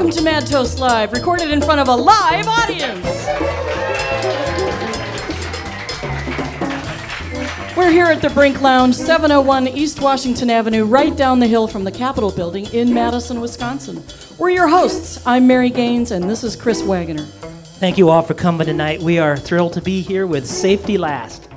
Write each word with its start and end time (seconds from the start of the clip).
Welcome 0.00 0.16
to 0.16 0.24
Mad 0.24 0.46
Toast 0.46 0.78
Live, 0.78 1.12
recorded 1.12 1.50
in 1.50 1.60
front 1.60 1.78
of 1.78 1.88
a 1.88 1.94
live 1.94 2.46
audience. 2.48 3.04
We're 7.76 7.90
here 7.90 8.06
at 8.06 8.22
the 8.22 8.30
Brink 8.32 8.62
Lounge, 8.62 8.94
701 8.94 9.68
East 9.68 10.00
Washington 10.00 10.48
Avenue, 10.48 10.86
right 10.86 11.14
down 11.14 11.38
the 11.38 11.46
hill 11.46 11.68
from 11.68 11.84
the 11.84 11.92
Capitol 11.92 12.30
building 12.30 12.64
in 12.72 12.94
Madison, 12.94 13.42
Wisconsin. 13.42 14.02
We're 14.38 14.48
your 14.48 14.68
hosts. 14.68 15.22
I'm 15.26 15.46
Mary 15.46 15.68
Gaines, 15.68 16.12
and 16.12 16.30
this 16.30 16.44
is 16.44 16.56
Chris 16.56 16.82
Wagoner. 16.82 17.26
Thank 17.76 17.98
you 17.98 18.08
all 18.08 18.22
for 18.22 18.32
coming 18.32 18.66
tonight. 18.66 19.02
We 19.02 19.18
are 19.18 19.36
thrilled 19.36 19.74
to 19.74 19.82
be 19.82 20.00
here 20.00 20.26
with 20.26 20.46
Safety 20.46 20.96
Last. 20.96 21.49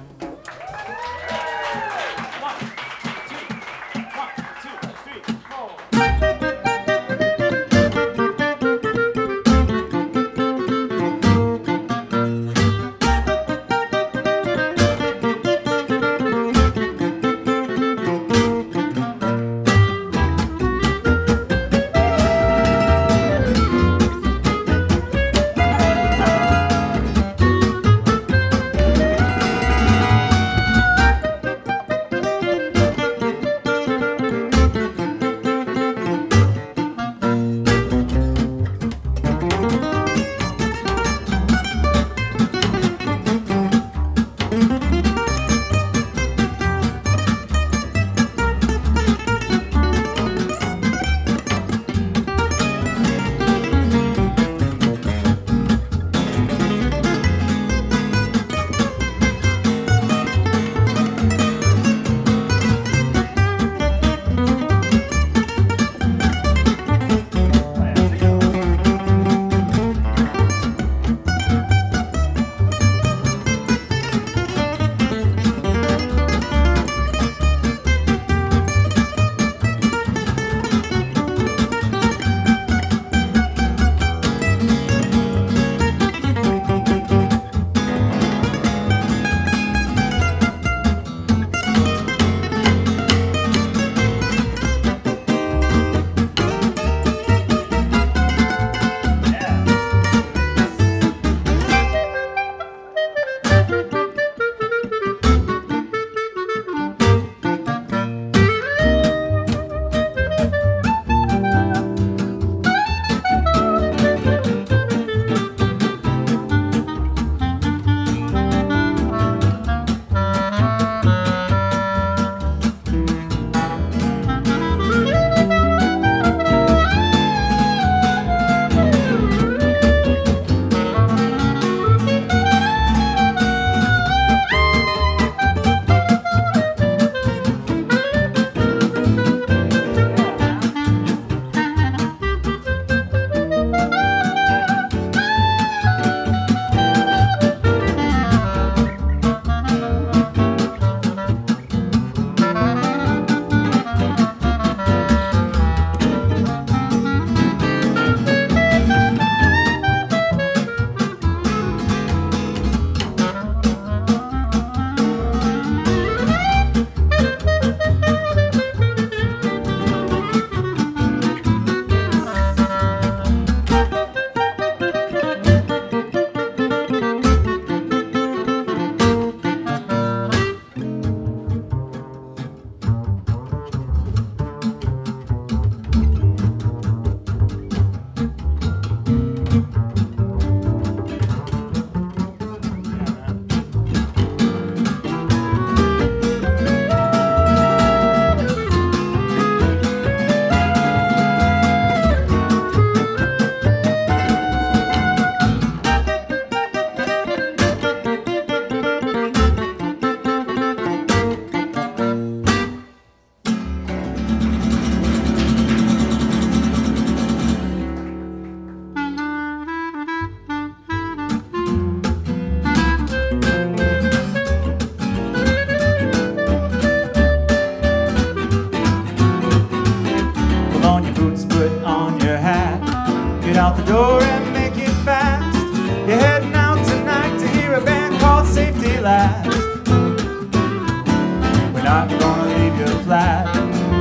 flat. 243.13 243.45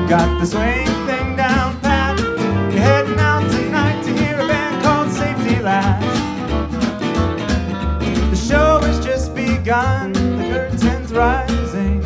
Got 0.08 0.40
the 0.40 0.46
swing 0.46 0.86
thing 1.06 1.36
down 1.36 1.78
pat. 1.80 2.18
You're 2.72 2.80
heading 2.90 3.18
out 3.18 3.44
tonight 3.50 4.02
to 4.04 4.10
hear 4.10 4.40
a 4.40 4.46
band 4.48 4.82
called 4.82 5.10
Safety 5.10 5.60
Last. 5.60 6.02
The 8.30 8.36
show 8.36 8.80
has 8.80 9.04
just 9.04 9.34
begun, 9.34 10.12
the 10.38 10.44
curtain's 10.50 11.12
rising. 11.12 12.00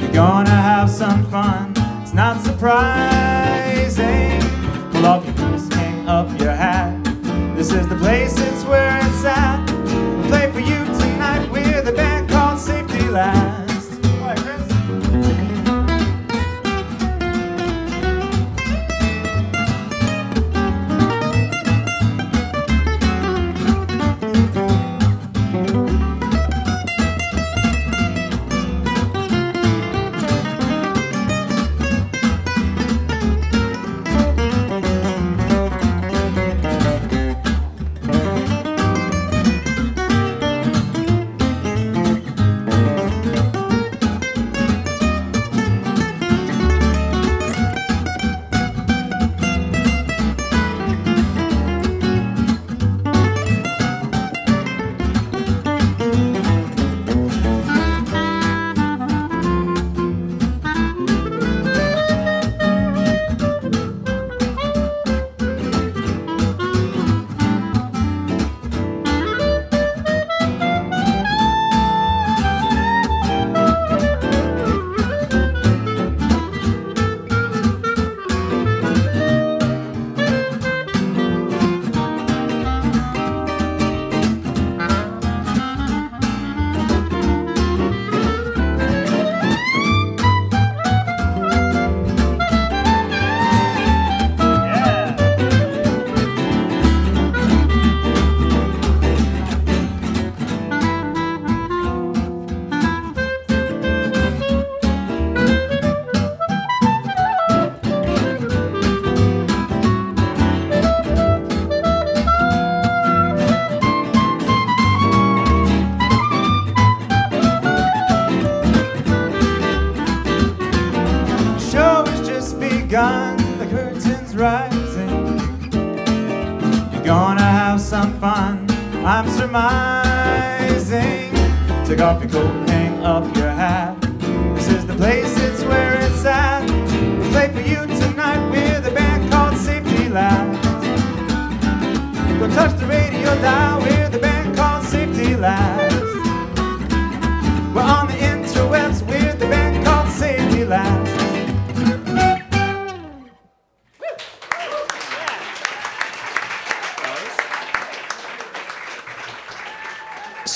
You're 0.00 0.16
gonna 0.24 0.60
have 0.70 0.90
some 0.90 1.24
fun, 1.30 1.74
it's 2.02 2.12
not 2.12 2.42
surprising. 2.42 2.95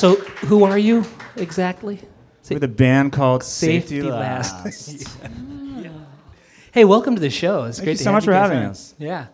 So, 0.00 0.14
who 0.16 0.64
are 0.64 0.78
you 0.78 1.04
exactly? 1.36 2.00
With 2.48 2.64
a 2.64 2.68
band 2.68 3.12
called 3.12 3.44
Safety 3.44 4.00
Safety, 4.00 4.10
Last. 4.10 4.64
Last. 4.64 5.18
Hey, 6.72 6.86
welcome 6.86 7.16
to 7.16 7.20
the 7.20 7.28
show. 7.28 7.64
It's 7.64 7.76
Thank 7.76 7.84
great 7.84 7.92
you 7.92 7.98
to 7.98 8.04
so 8.04 8.12
much 8.12 8.24
for 8.24 8.32
having 8.32 8.60
on. 8.60 8.64
us. 8.70 8.94
Yeah, 8.96 9.26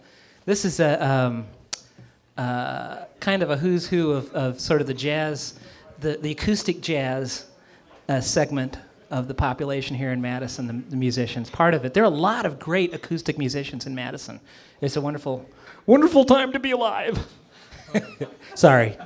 this 0.44 0.64
is 0.64 0.80
a 0.80 1.08
um, 1.08 1.46
uh, 2.36 3.04
kind 3.20 3.44
of 3.44 3.50
a 3.50 3.58
who's 3.58 3.86
who 3.86 4.10
of, 4.10 4.32
of 4.32 4.58
sort 4.58 4.80
of 4.80 4.88
the 4.88 4.94
jazz, 4.94 5.54
the, 6.00 6.16
the 6.16 6.32
acoustic 6.32 6.80
jazz 6.80 7.46
uh, 8.08 8.20
segment 8.20 8.78
of 9.08 9.28
the 9.28 9.34
population 9.34 9.94
here 9.94 10.10
in 10.10 10.20
Madison, 10.20 10.66
the, 10.66 10.90
the 10.90 10.96
musicians. 10.96 11.48
Part 11.48 11.74
of 11.74 11.84
it. 11.84 11.94
There 11.94 12.02
are 12.02 12.06
a 12.06 12.10
lot 12.10 12.44
of 12.44 12.58
great 12.58 12.92
acoustic 12.92 13.38
musicians 13.38 13.86
in 13.86 13.94
Madison. 13.94 14.40
It's 14.80 14.96
a 14.96 15.00
wonderful, 15.00 15.48
wonderful 15.86 16.24
time 16.24 16.50
to 16.50 16.58
be 16.58 16.72
alive. 16.72 17.24
Sorry. 18.56 18.98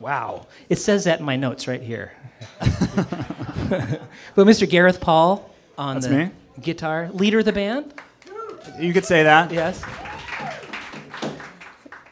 Wow. 0.00 0.46
It 0.68 0.76
says 0.78 1.04
that 1.04 1.20
in 1.20 1.24
my 1.26 1.36
notes 1.36 1.66
right 1.68 1.82
here. 1.82 2.12
but 2.60 4.46
Mr. 4.46 4.68
Gareth 4.68 5.00
Paul 5.00 5.50
on 5.78 5.96
That's 5.96 6.06
the 6.06 6.16
me. 6.16 6.30
guitar, 6.60 7.10
leader 7.12 7.38
of 7.40 7.44
the 7.44 7.52
band. 7.52 7.94
You 8.78 8.92
could 8.92 9.04
say 9.04 9.22
that. 9.22 9.52
Yes. 9.52 9.82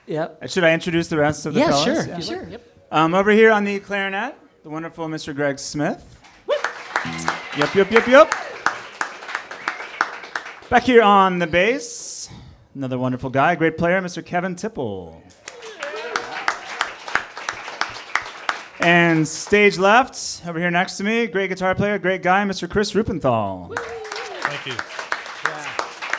Yep. 0.06 0.48
Should 0.48 0.64
I 0.64 0.72
introduce 0.72 1.08
the 1.08 1.16
rest 1.19 1.46
of 1.46 1.54
the 1.54 1.60
Yeah, 1.60 1.70
fellas? 1.70 1.84
sure. 1.84 2.06
Yeah. 2.06 2.20
Sure. 2.20 2.48
Yep. 2.48 2.62
Um, 2.92 3.14
over 3.14 3.31
here 3.31 3.50
on 3.50 3.64
the 3.64 3.81
clarinet, 3.81 4.34
the 4.62 4.70
wonderful 4.70 5.08
Mr. 5.08 5.34
Greg 5.34 5.58
Smith. 5.58 6.04
Yep, 7.58 7.75
yep, 7.75 7.90
yep, 7.90 8.06
yep. 8.06 8.34
Back 10.70 10.82
here 10.84 11.02
on 11.02 11.38
the 11.38 11.46
bass, 11.46 12.28
another 12.75 12.98
wonderful 12.98 13.31
guy, 13.31 13.54
great 13.54 13.76
player, 13.78 14.00
Mr. 14.00 14.25
Kevin 14.25 14.56
Tipple. 14.56 15.22
And 18.84 19.26
stage 19.26 19.78
left, 19.78 20.42
over 20.46 20.58
here 20.58 20.70
next 20.70 20.98
to 20.98 21.04
me, 21.04 21.26
great 21.26 21.48
guitar 21.48 21.75
player, 21.75 21.98
great 21.98 22.22
guy, 22.22 22.44
Mr. 22.44 22.69
Chris 22.69 22.93
Rupenthal. 22.93 23.74
Thank 23.79 24.67
you. 24.67 24.74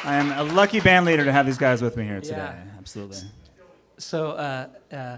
I 0.03 0.15
am 0.15 0.31
a 0.31 0.51
lucky 0.51 0.79
band 0.79 1.05
leader 1.05 1.24
to 1.25 1.31
have 1.31 1.45
these 1.45 1.60
guys 1.60 1.84
with 1.84 1.95
me 1.95 2.05
here 2.05 2.22
today. 2.22 2.38
Yeah. 2.38 2.63
Absolutely. 2.79 3.17
So, 4.00 4.31
uh, 4.31 4.67
uh, 4.91 5.17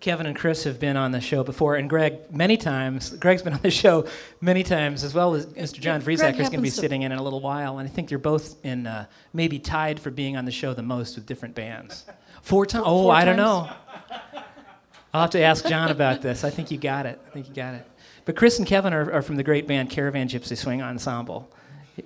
Kevin 0.00 0.24
and 0.26 0.36
Chris 0.36 0.64
have 0.64 0.80
been 0.80 0.96
on 0.96 1.12
the 1.12 1.20
show 1.20 1.44
before, 1.44 1.76
and 1.76 1.90
Greg 1.90 2.32
many 2.32 2.56
times. 2.56 3.10
Greg's 3.10 3.42
been 3.42 3.52
on 3.52 3.62
the 3.62 3.70
show 3.70 4.06
many 4.40 4.62
times, 4.62 5.04
as 5.04 5.12
well 5.12 5.34
as 5.34 5.44
Mr. 5.44 5.80
John 5.80 6.00
Greg 6.00 6.18
Friesacker 6.18 6.40
is 6.40 6.48
going 6.48 6.52
to 6.52 6.62
be 6.62 6.70
sitting 6.70 7.02
in 7.02 7.12
in 7.12 7.18
a 7.18 7.22
little 7.22 7.40
while, 7.40 7.78
and 7.78 7.88
I 7.88 7.92
think 7.92 8.10
you're 8.10 8.18
both 8.18 8.64
in 8.64 8.86
uh, 8.86 9.06
maybe 9.34 9.58
tied 9.58 10.00
for 10.00 10.10
being 10.10 10.38
on 10.38 10.46
the 10.46 10.52
show 10.52 10.72
the 10.72 10.82
most 10.82 11.16
with 11.16 11.26
different 11.26 11.54
bands. 11.54 12.06
Four 12.42 12.64
times? 12.64 12.84
Oh, 12.86 13.10
I 13.10 13.24
don't 13.24 13.36
know. 13.36 13.68
I'll 15.14 15.22
have 15.22 15.30
to 15.30 15.40
ask 15.40 15.66
John 15.66 15.90
about 15.90 16.20
this. 16.22 16.44
I 16.44 16.50
think 16.50 16.70
you 16.70 16.78
got 16.78 17.06
it. 17.06 17.18
I 17.26 17.30
think 17.30 17.48
you 17.48 17.54
got 17.54 17.74
it. 17.74 17.86
But 18.24 18.36
Chris 18.36 18.58
and 18.58 18.66
Kevin 18.66 18.92
are, 18.92 19.10
are 19.12 19.22
from 19.22 19.36
the 19.36 19.42
great 19.42 19.66
band 19.66 19.88
Caravan 19.90 20.28
Gypsy 20.28 20.56
Swing 20.56 20.82
Ensemble 20.82 21.50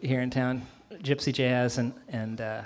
here 0.00 0.20
in 0.20 0.30
town, 0.30 0.62
Gypsy 1.02 1.32
Jazz, 1.32 1.78
and 1.78 1.92
and 2.08 2.40
uh, 2.40 2.62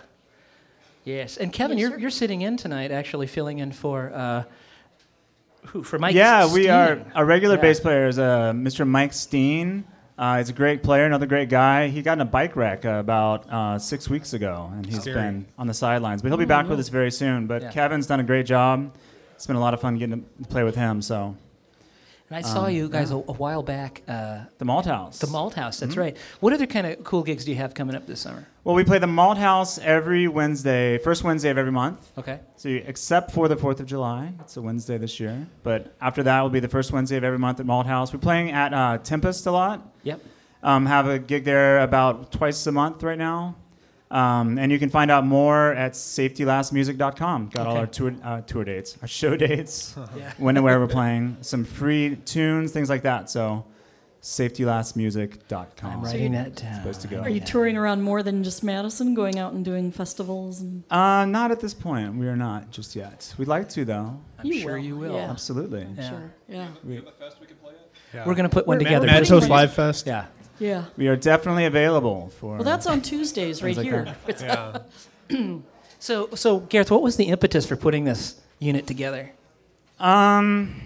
yes. 1.05 1.37
And 1.39 1.53
Kevin, 1.53 1.79
Yes, 1.79 1.83
you're 1.83 1.91
sir. 1.93 1.99
you're 2.03 2.11
sitting 2.11 2.43
in 2.43 2.57
tonight, 2.59 2.91
actually 2.91 3.27
filling 3.27 3.59
in 3.61 3.73
for 3.73 4.13
uh, 4.15 4.45
who? 5.69 5.83
For 5.83 5.99
Mike. 5.99 6.15
yeah, 6.15 6.53
we 6.53 6.69
are. 6.69 7.01
Our 7.15 7.25
regular 7.25 7.57
Yeah. 7.57 7.63
bass 7.63 7.81
player 7.81 8.07
is 8.07 8.19
uh, 8.19 8.53
Mr. 8.53 8.87
Mike 8.87 9.13
Steen. 9.15 9.85
Uh, 10.19 10.39
he's 10.39 10.49
a 10.49 10.53
great 10.55 10.83
player, 10.83 11.05
another 11.05 11.27
great 11.27 11.49
guy. 11.51 11.89
He 11.89 12.01
got 12.03 12.15
in 12.15 12.21
a 12.23 12.25
bike 12.27 12.57
wreck 12.57 12.85
uh, 12.87 12.91
about 12.91 13.51
uh, 13.51 13.79
six 13.79 14.09
weeks 14.09 14.33
ago, 14.33 14.71
and 14.73 14.87
he's 14.87 15.01
Scary. 15.01 15.15
been 15.17 15.47
on 15.59 15.67
the 15.67 15.75
sidelines. 15.75 16.23
But 16.23 16.29
he'll 16.29 16.39
be 16.39 16.47
back 16.47 16.69
with 16.69 16.79
us 16.81 16.89
very 16.89 17.11
soon. 17.11 17.47
But 17.47 17.63
Yeah. 17.63 17.73
Kevin's 17.73 18.07
done 18.07 18.21
a 18.21 18.25
great 18.25 18.47
job. 18.47 18.95
It's 19.37 19.47
been 19.47 19.57
a 19.57 19.61
lot 19.61 19.75
of 19.75 19.81
fun 19.81 19.97
getting 19.99 20.23
to 20.43 20.49
play 20.49 20.65
with 20.65 20.75
him. 20.75 21.01
So 21.03 21.37
And 22.29 22.37
I 22.37 22.41
saw 22.43 22.65
Um, 22.65 22.73
you 22.73 22.89
guys 22.89 23.11
a, 23.13 23.17
a 23.17 23.33
while 23.45 23.63
back. 23.63 24.03
Uh, 24.09 24.41
the 24.59 24.65
Malt 24.65 24.87
House. 24.87 25.19
the 25.21 25.29
Malt 25.29 25.55
House. 25.55 25.77
Mm-hmm. 25.77 25.87
That's 25.87 25.97
right. 25.97 26.17
What 26.41 26.53
other 26.53 26.67
kind 26.67 26.87
of 26.87 27.05
cool 27.05 27.23
gigs 27.23 27.45
do 27.45 27.53
you 27.53 27.57
have 27.59 27.73
coming 27.75 27.95
up 27.95 28.07
this 28.07 28.21
summer? 28.21 28.49
Well, 28.65 28.75
we 28.75 28.83
play 28.83 28.99
the 28.99 29.07
Malt 29.07 29.39
House 29.39 29.79
every 29.79 30.27
Wednesday, 30.27 30.99
first 30.99 31.23
Wednesday 31.23 31.51
of 31.51 31.59
every 31.59 31.71
month. 31.71 32.11
Okay. 32.19 32.41
So 32.57 32.69
you, 32.69 32.83
except 32.85 33.31
for 33.31 33.47
the 33.47 33.57
Fourth 33.57 33.79
of 33.79 33.87
July, 33.87 34.33
it's 34.41 34.57
a 34.57 34.63
Wednesday 34.63 34.99
this 34.99 35.21
year. 35.21 35.47
But 35.63 35.95
after 36.01 36.23
that 36.25 36.41
will 36.43 36.51
be 36.51 36.61
the 36.61 36.69
first 36.69 36.91
Wednesday 36.93 37.17
of 37.17 37.23
every 37.25 37.39
month 37.39 37.61
at 37.61 37.67
Malt 37.67 37.87
House. 37.87 38.13
We're 38.13 38.19
playing 38.19 38.51
at 38.51 38.75
uh, 38.75 38.99
Tempest 38.99 39.47
a 39.47 39.53
lot. 39.53 39.87
Yep. 40.03 40.21
Um, 40.65 40.87
have 40.87 41.07
a 41.07 41.19
gig 41.21 41.45
there 41.45 41.79
about 41.81 42.33
twice 42.33 42.67
a 42.67 42.73
month 42.73 43.05
right 43.05 43.19
now. 43.19 43.55
Um, 44.11 44.57
and 44.59 44.71
you 44.71 44.79
can 44.79 44.89
find 44.89 45.11
out 45.11 45.27
more 45.27 45.73
at 45.73 45.93
safetylastmusic.com. 45.95 47.49
Got 47.53 47.67
all 47.67 47.77
our 47.77 47.87
tour, 47.87 48.15
uh, 48.23 48.41
tour 48.43 48.65
dates, 48.65 48.97
our 49.03 49.09
show 49.09 49.37
dates, 49.47 49.97
Yeah. 50.17 50.33
when 50.39 50.57
and 50.57 50.65
where 50.65 50.79
we're 50.79 50.87
playing, 50.87 51.39
some 51.41 51.65
free 51.65 52.17
tunes, 52.25 52.71
things 52.73 52.89
like 52.89 53.03
that. 53.03 53.29
So 53.31 53.65
safetylastmusic.com. 54.23 55.91
I'm 55.91 56.03
writing 56.03 56.33
that 56.33 56.55
down. 56.57 56.75
Supposed 56.81 57.01
to 57.03 57.09
go. 57.09 57.21
Are 57.21 57.29
you 57.29 57.41
touring 57.41 57.77
around 57.77 58.03
more 58.03 58.23
than 58.23 58.43
just 58.45 58.63
Madison, 58.63 59.15
going 59.15 59.39
out 59.39 59.53
and 59.53 59.65
doing 59.65 59.91
festivals? 59.93 60.61
And 60.61 60.85
Uh, 60.91 61.25
not 61.25 61.51
at 61.51 61.61
this 61.61 61.75
point. 61.75 62.15
We 62.17 62.27
are 62.29 62.37
not 62.37 62.71
just 62.71 62.97
yet. 62.97 63.33
We'd 63.39 63.49
like 63.49 63.69
to, 63.71 63.85
though. 63.85 64.19
I'm 64.39 64.47
You 64.47 64.61
sure 64.61 64.73
will, 64.77 64.85
you 64.85 64.97
will. 64.97 65.15
yeah. 65.15 65.31
Absolutely. 65.31 65.87
Yeah. 65.97 66.09
sure, 66.11 66.33
yeah, 66.49 66.69
We, 66.85 67.03
We're 68.15 68.25
going 68.35 68.45
to 68.45 68.49
put 68.49 68.67
one 68.67 68.77
We're- 68.79 68.85
together. 68.85 69.07
we're 69.07 69.13
pretty 69.13 69.21
Mad 69.23 69.29
Toast 69.29 69.43
soon. 69.47 69.51
Live 69.51 69.73
Fest. 69.75 70.07
Yeah. 70.07 70.27
Yeah. 70.59 70.85
we 70.97 71.09
are 71.09 71.17
definitely 71.17 71.65
available 71.65 72.33
for. 72.39 72.57
Well, 72.57 72.65
that's 72.65 72.87
on 72.87 73.03
Tuesdays 73.03 73.63
right 73.63 73.77
like 73.77 73.85
here. 73.85 74.17
Yeah. 74.41 74.79
So, 75.99 76.29
so 76.35 76.61
Gareth, 76.61 76.91
what 76.91 77.03
was 77.03 77.17
the 77.17 77.25
impetus 77.25 77.67
for 77.67 77.75
putting 77.75 78.05
this 78.05 78.41
unit 78.59 78.87
together? 78.87 79.33
Um, 79.99 80.81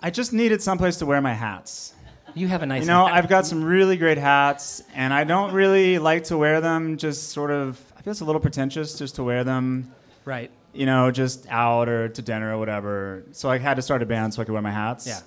I 0.00 0.10
just 0.10 0.32
needed 0.32 0.62
someplace 0.62 0.96
to 0.96 1.06
wear 1.06 1.20
my 1.20 1.34
hats. 1.34 1.94
You 2.34 2.48
have 2.48 2.62
a 2.62 2.66
nice. 2.66 2.82
You 2.82 2.88
know, 2.88 3.06
hat. 3.06 3.14
I've 3.14 3.28
got 3.28 3.46
some 3.46 3.62
really 3.62 3.96
great 3.96 4.18
hats, 4.18 4.82
and 4.94 5.14
I 5.14 5.24
don't 5.24 5.52
really 5.52 5.98
like 5.98 6.24
to 6.24 6.36
wear 6.36 6.60
them 6.60 6.96
just 6.96 7.28
sort 7.30 7.50
of. 7.50 7.80
I 7.96 8.02
feel 8.02 8.10
it's 8.10 8.20
a 8.20 8.24
little 8.24 8.40
pretentious 8.40 8.98
just 8.98 9.14
to 9.16 9.22
wear 9.22 9.44
them, 9.44 9.94
right. 10.24 10.50
you 10.72 10.86
know, 10.86 11.10
just 11.10 11.46
out 11.48 11.88
or 11.88 12.08
to 12.08 12.22
dinner 12.22 12.54
or 12.54 12.58
whatever. 12.58 13.22
So 13.32 13.48
I 13.48 13.58
had 13.58 13.74
to 13.74 13.82
start 13.82 14.02
a 14.02 14.06
band 14.06 14.34
so 14.34 14.42
I 14.42 14.44
could 14.44 14.52
wear 14.52 14.62
my 14.62 14.72
hats. 14.72 15.06
Yeah. 15.06 15.20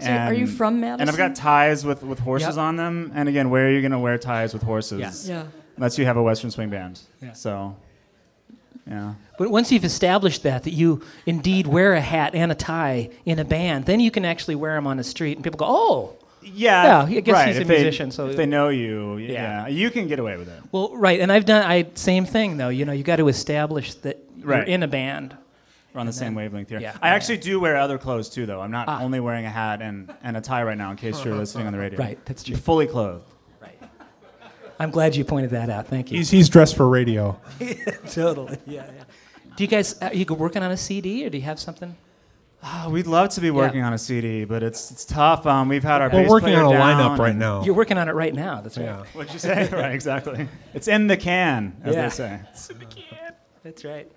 So 0.00 0.10
are 0.10 0.32
you 0.32 0.46
from 0.46 0.80
Madison? 0.80 1.00
And 1.02 1.10
I've 1.10 1.16
got 1.16 1.34
ties 1.34 1.84
with, 1.84 2.02
with 2.02 2.18
horses 2.20 2.56
Yep. 2.56 2.58
on 2.58 2.76
them. 2.76 3.12
And 3.14 3.28
again, 3.28 3.50
where 3.50 3.66
are 3.66 3.70
you 3.70 3.80
going 3.80 3.92
to 3.92 3.98
wear 3.98 4.18
ties 4.18 4.52
with 4.52 4.62
horses? 4.62 5.28
Yeah. 5.28 5.42
Yeah. 5.42 5.44
Unless 5.76 5.98
you 5.98 6.04
have 6.06 6.16
a 6.16 6.22
Western 6.22 6.50
swing 6.50 6.70
band. 6.70 7.00
Yeah. 7.22 7.32
So, 7.34 7.76
yeah. 8.86 9.14
But 9.38 9.50
once 9.50 9.70
you've 9.70 9.84
established 9.84 10.42
that, 10.44 10.64
that 10.64 10.72
you 10.72 11.02
indeed 11.26 11.66
wear 11.66 11.92
a 11.94 12.00
hat 12.00 12.34
and 12.34 12.50
a 12.50 12.54
tie 12.54 13.10
in 13.24 13.38
a 13.38 13.44
band, 13.44 13.84
then 13.86 14.00
you 14.00 14.10
can 14.10 14.24
actually 14.24 14.54
wear 14.56 14.74
them 14.74 14.86
on 14.86 14.96
the 14.96 15.04
street, 15.04 15.36
and 15.36 15.44
people 15.44 15.58
go, 15.58 15.66
"Oh, 15.68 16.14
Yeah, 16.42 17.06
Yeah, 17.08 17.18
I 17.18 17.20
guess 17.20 17.32
right. 17.34 17.48
he's 17.48 17.58
a 17.58 17.60
if 17.62 17.66
they- 17.68 17.74
musician, 17.82 18.10
so- 18.10 18.28
if 18.28 18.36
they 18.36 18.46
know 18.46 18.68
you, 18.70 19.18
Yeah. 19.18 19.32
yeah. 19.32 19.66
you 19.68 19.90
can 19.90 20.08
get 20.08 20.18
away 20.18 20.36
with 20.36 20.48
it. 20.48 20.62
well, 20.72 20.96
right." 20.96 21.20
And 21.20 21.30
I've 21.30 21.44
done 21.44 21.62
I 21.64 21.86
same 21.94 22.24
thing 22.24 22.56
though. 22.56 22.70
You 22.70 22.84
know, 22.86 22.92
you 22.92 23.02
got 23.02 23.16
to 23.16 23.28
establish 23.28 23.94
that 23.94 24.16
you're 24.36 24.54
in 24.62 24.82
a 24.82 24.88
band. 24.88 25.36
We're 25.94 26.00
on 26.00 26.06
the 26.06 26.10
And 26.10 26.14
same 26.14 26.26
then- 26.28 26.34
wavelength 26.36 26.68
here. 26.68 26.80
yeah. 26.80 26.96
I 27.02 27.08
actually 27.10 27.38
do 27.38 27.58
wear 27.60 27.76
other 27.76 27.96
clothes 27.98 28.28
too, 28.28 28.44
though. 28.46 28.60
I'm 28.60 28.70
not 28.70 28.88
Ah. 28.88 29.02
only 29.02 29.20
wearing 29.20 29.46
a 29.46 29.50
hat 29.50 29.80
and, 29.82 30.12
and 30.22 30.36
a 30.36 30.40
tie 30.40 30.62
right 30.62 30.76
now, 30.76 30.90
in 30.90 30.96
case 30.96 31.24
you're 31.24 31.34
listening 31.44 31.66
on 31.66 31.72
the 31.72 31.78
radio. 31.78 31.98
Right, 31.98 32.18
that's 32.26 32.42
I'm 32.42 32.52
true. 32.52 32.56
fully 32.56 32.86
clothed. 32.86 33.24
Right. 33.60 33.78
I'm 34.78 34.90
glad 34.90 35.16
you 35.16 35.24
pointed 35.24 35.50
that 35.50 35.70
out. 35.70 35.88
Thank 35.88 36.10
you. 36.10 36.18
He's, 36.18 36.30
he's 36.30 36.48
dressed 36.48 36.76
for 36.76 36.88
radio. 36.88 37.40
totally. 38.10 38.58
Yeah, 38.66 38.84
yeah. 38.86 39.04
Do 39.56 39.64
you 39.64 39.68
guys 39.68 39.98
are 40.00 40.14
you 40.14 40.24
working 40.26 40.62
on 40.62 40.70
a 40.70 40.76
CD 40.76 41.26
or 41.26 41.30
do 41.30 41.36
you 41.38 41.44
have 41.44 41.58
something? 41.58 41.96
Oh, 42.62 42.90
we'd 42.90 43.06
love 43.06 43.28
to 43.30 43.40
be 43.40 43.50
working 43.50 43.82
on 43.82 43.92
a 43.92 43.98
CD, 43.98 44.44
but 44.44 44.62
it's 44.62 44.90
it's 44.90 45.04
tough. 45.04 45.46
Um, 45.46 45.68
we've 45.68 45.82
had 45.82 46.00
our 46.02 46.08
We're 46.10 46.22
bass 46.22 46.30
working 46.30 46.48
player 46.50 46.64
on 46.64 46.74
a 46.74 46.76
down 46.78 47.16
lineup 47.16 47.18
right 47.18 47.34
now. 47.34 47.64
You're 47.64 47.74
working 47.74 47.98
on 47.98 48.08
it 48.08 48.12
right 48.12 48.34
now. 48.34 48.60
That's 48.60 48.76
right. 48.76 48.84
Yeah. 48.86 49.04
What'd 49.14 49.32
you 49.32 49.38
say? 49.38 49.68
right, 49.72 49.92
exactly. 49.92 50.48
It's 50.74 50.86
in 50.88 51.06
the 51.08 51.16
can, 51.16 51.76
as 51.84 51.94
Yeah. 51.94 52.02
they 52.02 52.10
say. 52.10 52.40
It's 52.52 52.68
in 52.70 52.78
the 52.78 52.84
can. 52.84 53.32
That's 53.64 53.84
right. 53.84 54.10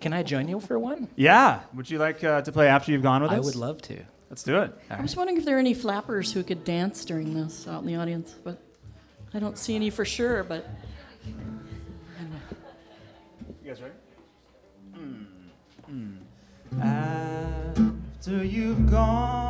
Can 0.00 0.12
I 0.12 0.22
join 0.22 0.48
you 0.48 0.60
for 0.60 0.78
one? 0.78 1.08
Yeah. 1.16 1.60
Would 1.74 1.90
you 1.90 1.98
like 1.98 2.22
uh, 2.24 2.42
to 2.42 2.52
play 2.52 2.68
after 2.68 2.92
you've 2.92 3.02
gone 3.02 3.22
with 3.22 3.30
us? 3.32 3.36
I 3.36 3.40
would 3.40 3.56
love 3.56 3.82
to. 3.82 4.02
Let's 4.30 4.42
do 4.42 4.60
it. 4.60 4.72
I 4.90 5.00
was 5.00 5.14
wondering 5.16 5.38
if 5.38 5.44
there 5.44 5.56
are 5.56 5.60
any 5.60 5.74
flappers 5.74 6.32
who 6.32 6.42
could 6.42 6.64
dance 6.64 7.04
during 7.04 7.34
this 7.34 7.68
out 7.68 7.82
in 7.82 7.86
the 7.86 7.96
audience, 7.96 8.34
but 8.42 8.60
I 9.32 9.38
don't 9.38 9.56
see 9.56 9.76
any 9.76 9.90
for 9.90 10.04
sure. 10.04 10.42
But 10.42 10.68
You 13.62 13.72
guys 13.72 13.80
ready? 13.80 13.94
Mm. 14.96 15.26
Mm. 15.90 16.82
After 16.82 18.44
you've 18.44 18.90
gone 18.90 19.45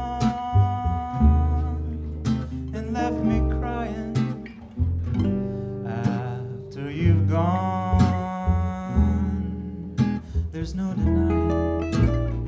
there's 10.67 10.75
no 10.75 10.93
denying. 10.95 12.43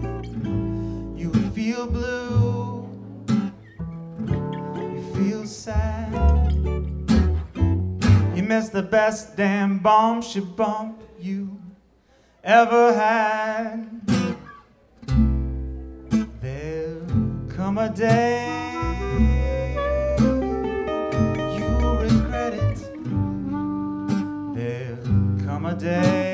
You 1.16 1.32
feel 1.52 1.86
blue, 1.86 2.88
you 4.76 5.02
feel 5.14 5.46
sad. 5.46 6.52
You 8.34 8.42
miss 8.42 8.70
the 8.70 8.82
best 8.82 9.36
damn 9.36 9.78
bomb 9.78 10.20
she 10.22 10.40
bump 10.40 11.00
you 11.20 11.60
ever 12.42 12.92
had. 12.92 13.88
There'll 16.40 17.46
come 17.48 17.78
a 17.78 17.88
day 17.88 18.58
you'll 21.56 21.96
regret 21.98 22.54
it. 22.54 22.78
There'll 24.56 25.38
come 25.46 25.66
a 25.66 25.74
day, 25.76 26.27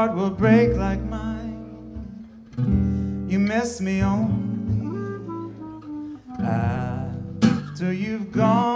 heart 0.00 0.16
will 0.16 0.30
break 0.30 0.74
like 0.76 1.02
mine. 1.02 1.58
You 3.28 3.38
miss 3.38 3.82
me 3.82 4.02
only 4.02 4.32
after 6.42 7.92
you've 7.92 8.32
gone. 8.32 8.69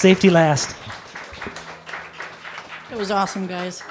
Safety 0.00 0.30
last. 0.30 0.74
It 2.90 2.96
was 2.96 3.10
awesome, 3.10 3.46
guys. 3.46 3.82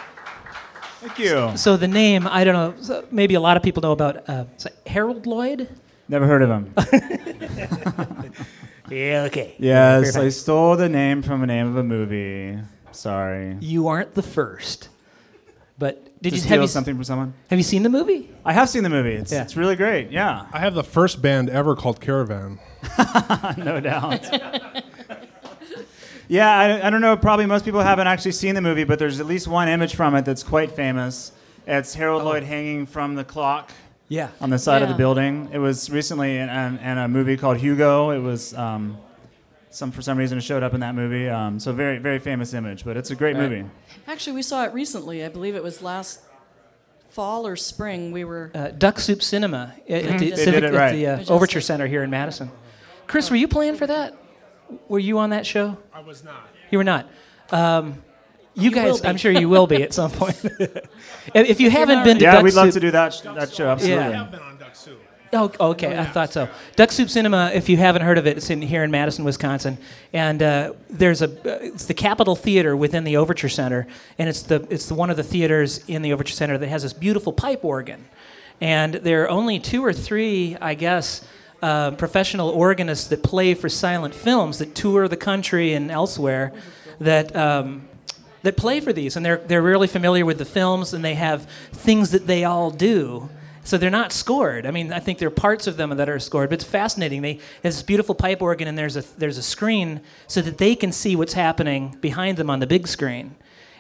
Thank 1.01 1.19
you. 1.19 1.51
So 1.55 1.77
the 1.77 1.87
name, 1.87 2.25
I 2.27 2.43
don't 2.43 2.55
know, 2.55 2.73
so 2.81 3.05
maybe 3.11 3.35
a 3.35 3.39
lot 3.39 3.57
of 3.57 3.61
people 3.61 3.81
know 3.81 3.91
about 3.91 4.27
uh, 4.27 4.45
Harold 4.87 5.27
Lloyd. 5.27 5.69
Never 6.07 6.25
heard 6.25 6.41
of 6.41 6.49
him. 6.49 6.73
Yeah, 8.89 9.25
okay. 9.27 9.53
yes, 9.59 10.15
I 10.15 10.29
stole 10.29 10.75
the 10.75 10.89
name 10.89 11.21
from 11.21 11.43
a 11.43 11.45
name 11.45 11.67
of 11.67 11.77
a 11.77 11.83
movie. 11.83 12.57
Sorry. 12.91 13.55
You 13.61 13.87
aren't 13.87 14.15
the 14.15 14.23
first. 14.23 14.89
But 15.77 16.05
did 16.23 16.31
to 16.31 16.35
you 16.37 16.41
steal 16.41 16.49
have 16.53 16.61
you, 16.61 16.67
something 16.67 16.95
from 16.95 17.03
someone? 17.03 17.33
have 17.51 17.59
you 17.59 17.63
seen 17.63 17.83
the 17.83 17.89
movie? 17.89 18.31
I 18.43 18.53
have 18.53 18.67
seen 18.67 18.81
the 18.81 18.89
movie. 18.89 19.11
It's, 19.13 19.31
Yeah. 19.31 19.43
it's 19.43 19.55
really 19.55 19.75
great. 19.75 20.09
Yeah, 20.09 20.47
I 20.51 20.57
have 20.57 20.73
the 20.73 20.83
first 20.83 21.21
band 21.21 21.51
ever 21.51 21.75
called 21.75 22.01
Caravan. 22.01 22.57
no 23.57 23.79
doubt. 23.79 24.25
yeah, 26.29 26.49
I, 26.57 26.87
I 26.87 26.89
don't 26.89 27.01
know. 27.01 27.17
Probably 27.17 27.45
most 27.45 27.65
people 27.65 27.81
haven't 27.81 28.07
actually 28.07 28.31
seen 28.31 28.55
the 28.55 28.61
movie, 28.61 28.85
but 28.85 28.97
there's 28.99 29.19
at 29.19 29.25
least 29.25 29.47
one 29.47 29.67
image 29.67 29.95
from 29.95 30.15
it 30.15 30.23
that's 30.23 30.43
quite 30.43 30.71
famous. 30.71 31.33
It's 31.67 31.93
Harold 31.95 32.23
Lloyd 32.23 32.43
hanging 32.43 32.85
from 32.85 33.15
the 33.15 33.23
clock 33.25 33.71
Yeah. 34.07 34.29
on 34.39 34.49
the 34.49 34.57
side 34.59 34.81
of 34.81 34.87
the 34.89 34.95
building. 34.95 35.49
It 35.51 35.59
was 35.59 35.89
recently 35.89 36.37
in, 36.37 36.47
in, 36.49 36.77
in 36.77 36.97
a 36.97 37.07
movie 37.07 37.35
called 37.35 37.57
Hugo. 37.57 38.11
It 38.11 38.19
was 38.19 38.53
um, 38.55 38.97
some 39.69 39.91
for 39.91 40.01
some 40.01 40.17
reason 40.17 40.37
it 40.37 40.41
showed 40.41 40.63
up 40.63 40.73
in 40.73 40.79
that 40.79 40.95
movie. 40.95 41.27
Um, 41.29 41.59
so 41.59 41.73
very 41.73 41.97
very 41.99 42.17
famous 42.19 42.53
image, 42.53 42.85
but 42.85 42.95
it's 42.97 43.11
a 43.11 43.15
great 43.15 43.35
Right. 43.35 43.49
movie. 43.49 43.69
Actually, 44.07 44.33
we 44.33 44.41
saw 44.41 44.63
it 44.65 44.73
recently. 44.73 45.23
I 45.25 45.29
believe 45.29 45.55
it 45.55 45.61
was 45.63 45.81
last 45.83 46.21
fall 47.09 47.45
or 47.45 47.55
spring. 47.55 48.11
We 48.11 48.23
were. 48.23 48.51
Uh, 48.55 48.69
Duck 48.69 48.99
Soup 48.99 49.21
Cinema 49.21 49.75
at, 49.87 50.03
at 50.05 50.19
the, 50.19 50.29
They 50.31 50.35
Civic, 50.37 50.61
did 50.61 50.63
it 50.63 50.73
at 50.75 50.91
the 50.93 51.07
uh, 51.07 51.33
Overture 51.35 51.61
Center 51.61 51.85
here 51.87 52.01
in 52.03 52.09
Madison. 52.09 52.51
Chris, 53.07 53.29
were 53.29 53.35
you 53.35 53.47
playing 53.47 53.75
for 53.75 53.85
that? 53.87 54.15
Were 54.87 54.99
you 54.99 55.17
on 55.19 55.31
that 55.31 55.45
show? 55.45 55.77
I 55.93 56.01
was 56.01 56.23
not. 56.23 56.47
You 56.71 56.77
were 56.77 56.83
not. 56.83 57.07
Um, 57.51 58.01
you, 58.53 58.63
You 58.69 58.71
guys. 58.71 59.03
I'm 59.03 59.17
sure 59.17 59.31
you 59.31 59.49
will 59.49 59.67
be 59.67 59.81
at 59.83 59.93
some 59.93 60.11
point. 60.11 60.35
if 60.45 60.85
if 61.33 61.59
you 61.59 61.69
haven't 61.69 62.03
been 62.03 62.17
to 62.19 62.25
Duck 62.25 62.25
Soup, 62.25 62.31
Yeah, 62.31 62.31
Duck 62.33 62.43
we'd 62.43 62.53
love 62.53 62.65
Soup, 62.67 62.73
to 62.75 62.79
do 62.79 62.91
that 62.91 63.13
sh- 63.13 63.21
that 63.21 63.53
show. 63.53 63.69
Absolutely. 63.69 64.03
Yeah. 64.11 64.21
I've 64.21 64.31
been 64.31 64.41
on 64.41 64.57
Duck 64.57 64.75
Soup. 64.75 64.99
Oh, 65.31 65.51
okay. 65.59 65.95
I 65.95 66.05
thought 66.05 66.33
so. 66.33 66.49
Duck 66.75 66.91
Soup 66.91 67.07
Cinema. 67.07 67.51
If 67.53 67.69
you 67.69 67.77
haven't 67.77 68.01
heard 68.01 68.17
of 68.17 68.25
it, 68.25 68.37
it's 68.37 68.49
in 68.49 68.63
here 68.63 68.83
in 68.83 68.89
Madison, 68.89 69.23
Wisconsin, 69.23 69.77
and 70.11 70.41
uh, 70.41 70.73
there's 70.89 71.21
a. 71.21 71.29
It's 71.63 71.85
the 71.85 71.93
Capitol 71.93 72.35
Theater 72.35 72.75
within 72.75 73.03
the 73.03 73.15
Overture 73.17 73.49
Center, 73.49 73.85
and 74.17 74.27
it's 74.27 74.41
the 74.41 74.65
it's 74.71 74.87
the 74.87 74.95
one 74.95 75.09
of 75.11 75.17
the 75.17 75.23
theaters 75.23 75.83
in 75.87 76.01
the 76.01 76.13
Overture 76.13 76.33
Center 76.33 76.57
that 76.57 76.67
has 76.67 76.81
this 76.81 76.93
beautiful 76.93 77.31
pipe 77.31 77.63
organ, 77.63 78.05
and 78.59 78.95
there 78.95 79.23
are 79.23 79.29
only 79.29 79.59
two 79.59 79.85
or 79.85 79.93
three, 79.93 80.57
I 80.59 80.73
guess. 80.73 81.21
Professional 81.61 82.49
organists 82.49 83.07
that 83.07 83.23
play 83.23 83.53
for 83.53 83.69
silent 83.69 84.15
films 84.15 84.59
that 84.59 84.75
tour 84.75 85.07
the 85.07 85.17
country 85.17 85.73
and 85.73 85.91
elsewhere 85.91 86.53
that 86.99 87.35
um, 87.35 87.87
that 88.43 88.55
play 88.55 88.79
for 88.79 88.93
these, 88.93 89.15
and 89.15 89.25
they're 89.25 89.37
they're 89.37 89.61
really 89.61 89.87
familiar 89.87 90.25
with 90.25 90.37
the 90.37 90.45
films, 90.45 90.93
and 90.93 91.03
they 91.03 91.15
have 91.15 91.45
things 91.71 92.11
that 92.11 92.27
they 92.27 92.43
all 92.43 92.71
do. 92.71 93.29
So 93.63 93.77
they're 93.77 93.89
not 93.89 94.11
scored. 94.11 94.65
I 94.65 94.71
mean, 94.71 94.91
I 94.91 94.99
think 94.99 95.19
there 95.19 95.27
are 95.27 95.31
parts 95.31 95.67
of 95.67 95.77
them 95.77 95.89
that 95.95 96.09
are 96.09 96.19
scored, 96.19 96.49
but 96.49 96.55
it's 96.55 96.63
fascinating. 96.63 97.21
They 97.21 97.39
there's 97.61 97.75
this 97.75 97.83
beautiful 97.83 98.15
pipe 98.15 98.41
organ, 98.41 98.67
and 98.67 98.77
there's 98.77 98.97
a 98.97 99.03
there's 99.17 99.37
a 99.37 99.43
screen 99.43 100.01
so 100.27 100.41
that 100.41 100.57
they 100.57 100.75
can 100.75 100.91
see 100.91 101.15
what's 101.15 101.33
happening 101.33 101.97
behind 102.01 102.37
them 102.37 102.49
on 102.49 102.59
the 102.59 102.67
big 102.67 102.87
screen. 102.87 103.35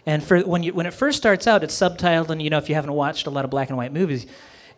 And 0.05 0.23
for 0.23 0.41
when 0.41 0.63
you 0.63 0.73
when 0.73 0.85
it 0.85 0.93
first 0.93 1.17
starts 1.17 1.47
out, 1.47 1.63
it's 1.63 1.75
subtitled, 1.75 2.29
and 2.29 2.41
you 2.41 2.49
know 2.49 2.57
if 2.57 2.69
you 2.69 2.75
haven't 2.75 2.93
watched 2.93 3.25
a 3.25 3.29
lot 3.29 3.45
of 3.45 3.51
black 3.51 3.69
and 3.69 3.77
white 3.77 3.93
movies. 3.93 4.25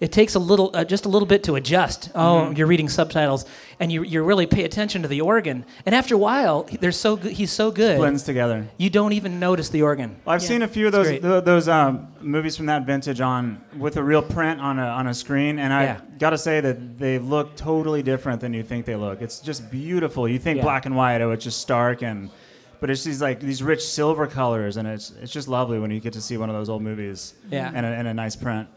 It 0.02 0.12
takes 0.12 0.34
a 0.34 0.40
little, 0.40 0.72
uh, 0.74 0.84
just 0.84 1.06
a 1.06 1.10
little 1.10 1.28
bit 1.28 1.44
to 1.44 1.56
adjust. 1.56 2.10
Oh, 2.16 2.50
you're 2.50 2.66
reading 2.66 2.90
subtitles, 2.90 3.46
and 3.80 3.92
you 3.92 4.02
you 4.02 4.24
really 4.24 4.48
pay 4.48 4.64
attention 4.64 5.04
to 5.04 5.08
the 5.08 5.22
organ. 5.22 5.64
And 5.86 5.94
after 5.94 6.16
a 6.16 6.18
while, 6.18 6.64
they're 6.80 6.92
so 6.92 7.16
good, 7.18 7.34
he's 7.34 7.52
so 7.52 7.70
good, 7.70 7.98
Blends 8.00 8.24
together. 8.24 8.66
you 8.78 8.90
don't 8.90 9.14
even 9.14 9.40
notice 9.40 9.70
the 9.70 9.84
organ. 9.84 10.16
Well, 10.26 10.34
I've 10.36 10.42
Yeah. 10.42 10.48
seen 10.48 10.62
a 10.64 10.68
few 10.68 10.88
of 10.88 10.92
those 10.92 11.08
th- 11.08 11.22
those 11.46 11.68
um, 11.68 12.08
movies 12.20 12.58
from 12.58 12.66
that 12.66 12.84
vintage 12.88 13.22
on 13.22 13.62
with 13.78 13.96
a 13.98 14.04
real 14.04 14.24
print 14.24 14.60
on 14.60 14.80
a 14.80 14.86
on 14.88 15.06
a 15.06 15.14
screen, 15.14 15.60
and 15.60 15.72
I 15.72 15.84
Yeah. 15.84 15.98
got 16.18 16.32
to 16.32 16.38
say 16.40 16.62
that 16.62 16.98
they 16.98 17.20
look 17.20 17.56
totally 17.56 18.02
different 18.02 18.42
than 18.42 18.56
you 18.56 18.64
think 18.64 18.86
they 18.88 18.96
look. 18.96 19.22
It's 19.22 19.40
just 19.40 19.70
beautiful. 19.70 20.28
You 20.28 20.40
think 20.40 20.58
Yeah. 20.58 20.64
black 20.64 20.88
and 20.88 20.96
white, 20.96 21.22
oh, 21.22 21.30
it's 21.30 21.44
just 21.44 21.60
stark, 21.62 22.02
and 22.02 22.32
but 22.80 22.90
it's 22.90 23.04
these 23.04 23.22
like 23.22 23.40
these 23.40 23.62
rich 23.62 23.84
silver 23.86 24.26
colors, 24.26 24.78
and 24.78 24.88
it's 24.88 25.14
it's 25.22 25.32
just 25.32 25.48
lovely 25.48 25.78
when 25.78 25.92
you 25.92 26.00
get 26.00 26.14
to 26.14 26.22
see 26.22 26.38
one 26.38 26.50
of 26.50 26.56
those 26.56 26.70
old 26.70 26.82
movies. 26.82 27.36
Yeah. 27.52 27.70
And 27.72 27.86
a, 27.86 27.90
and 27.90 28.08
a 28.08 28.16
nice 28.16 28.36
print. 28.36 28.68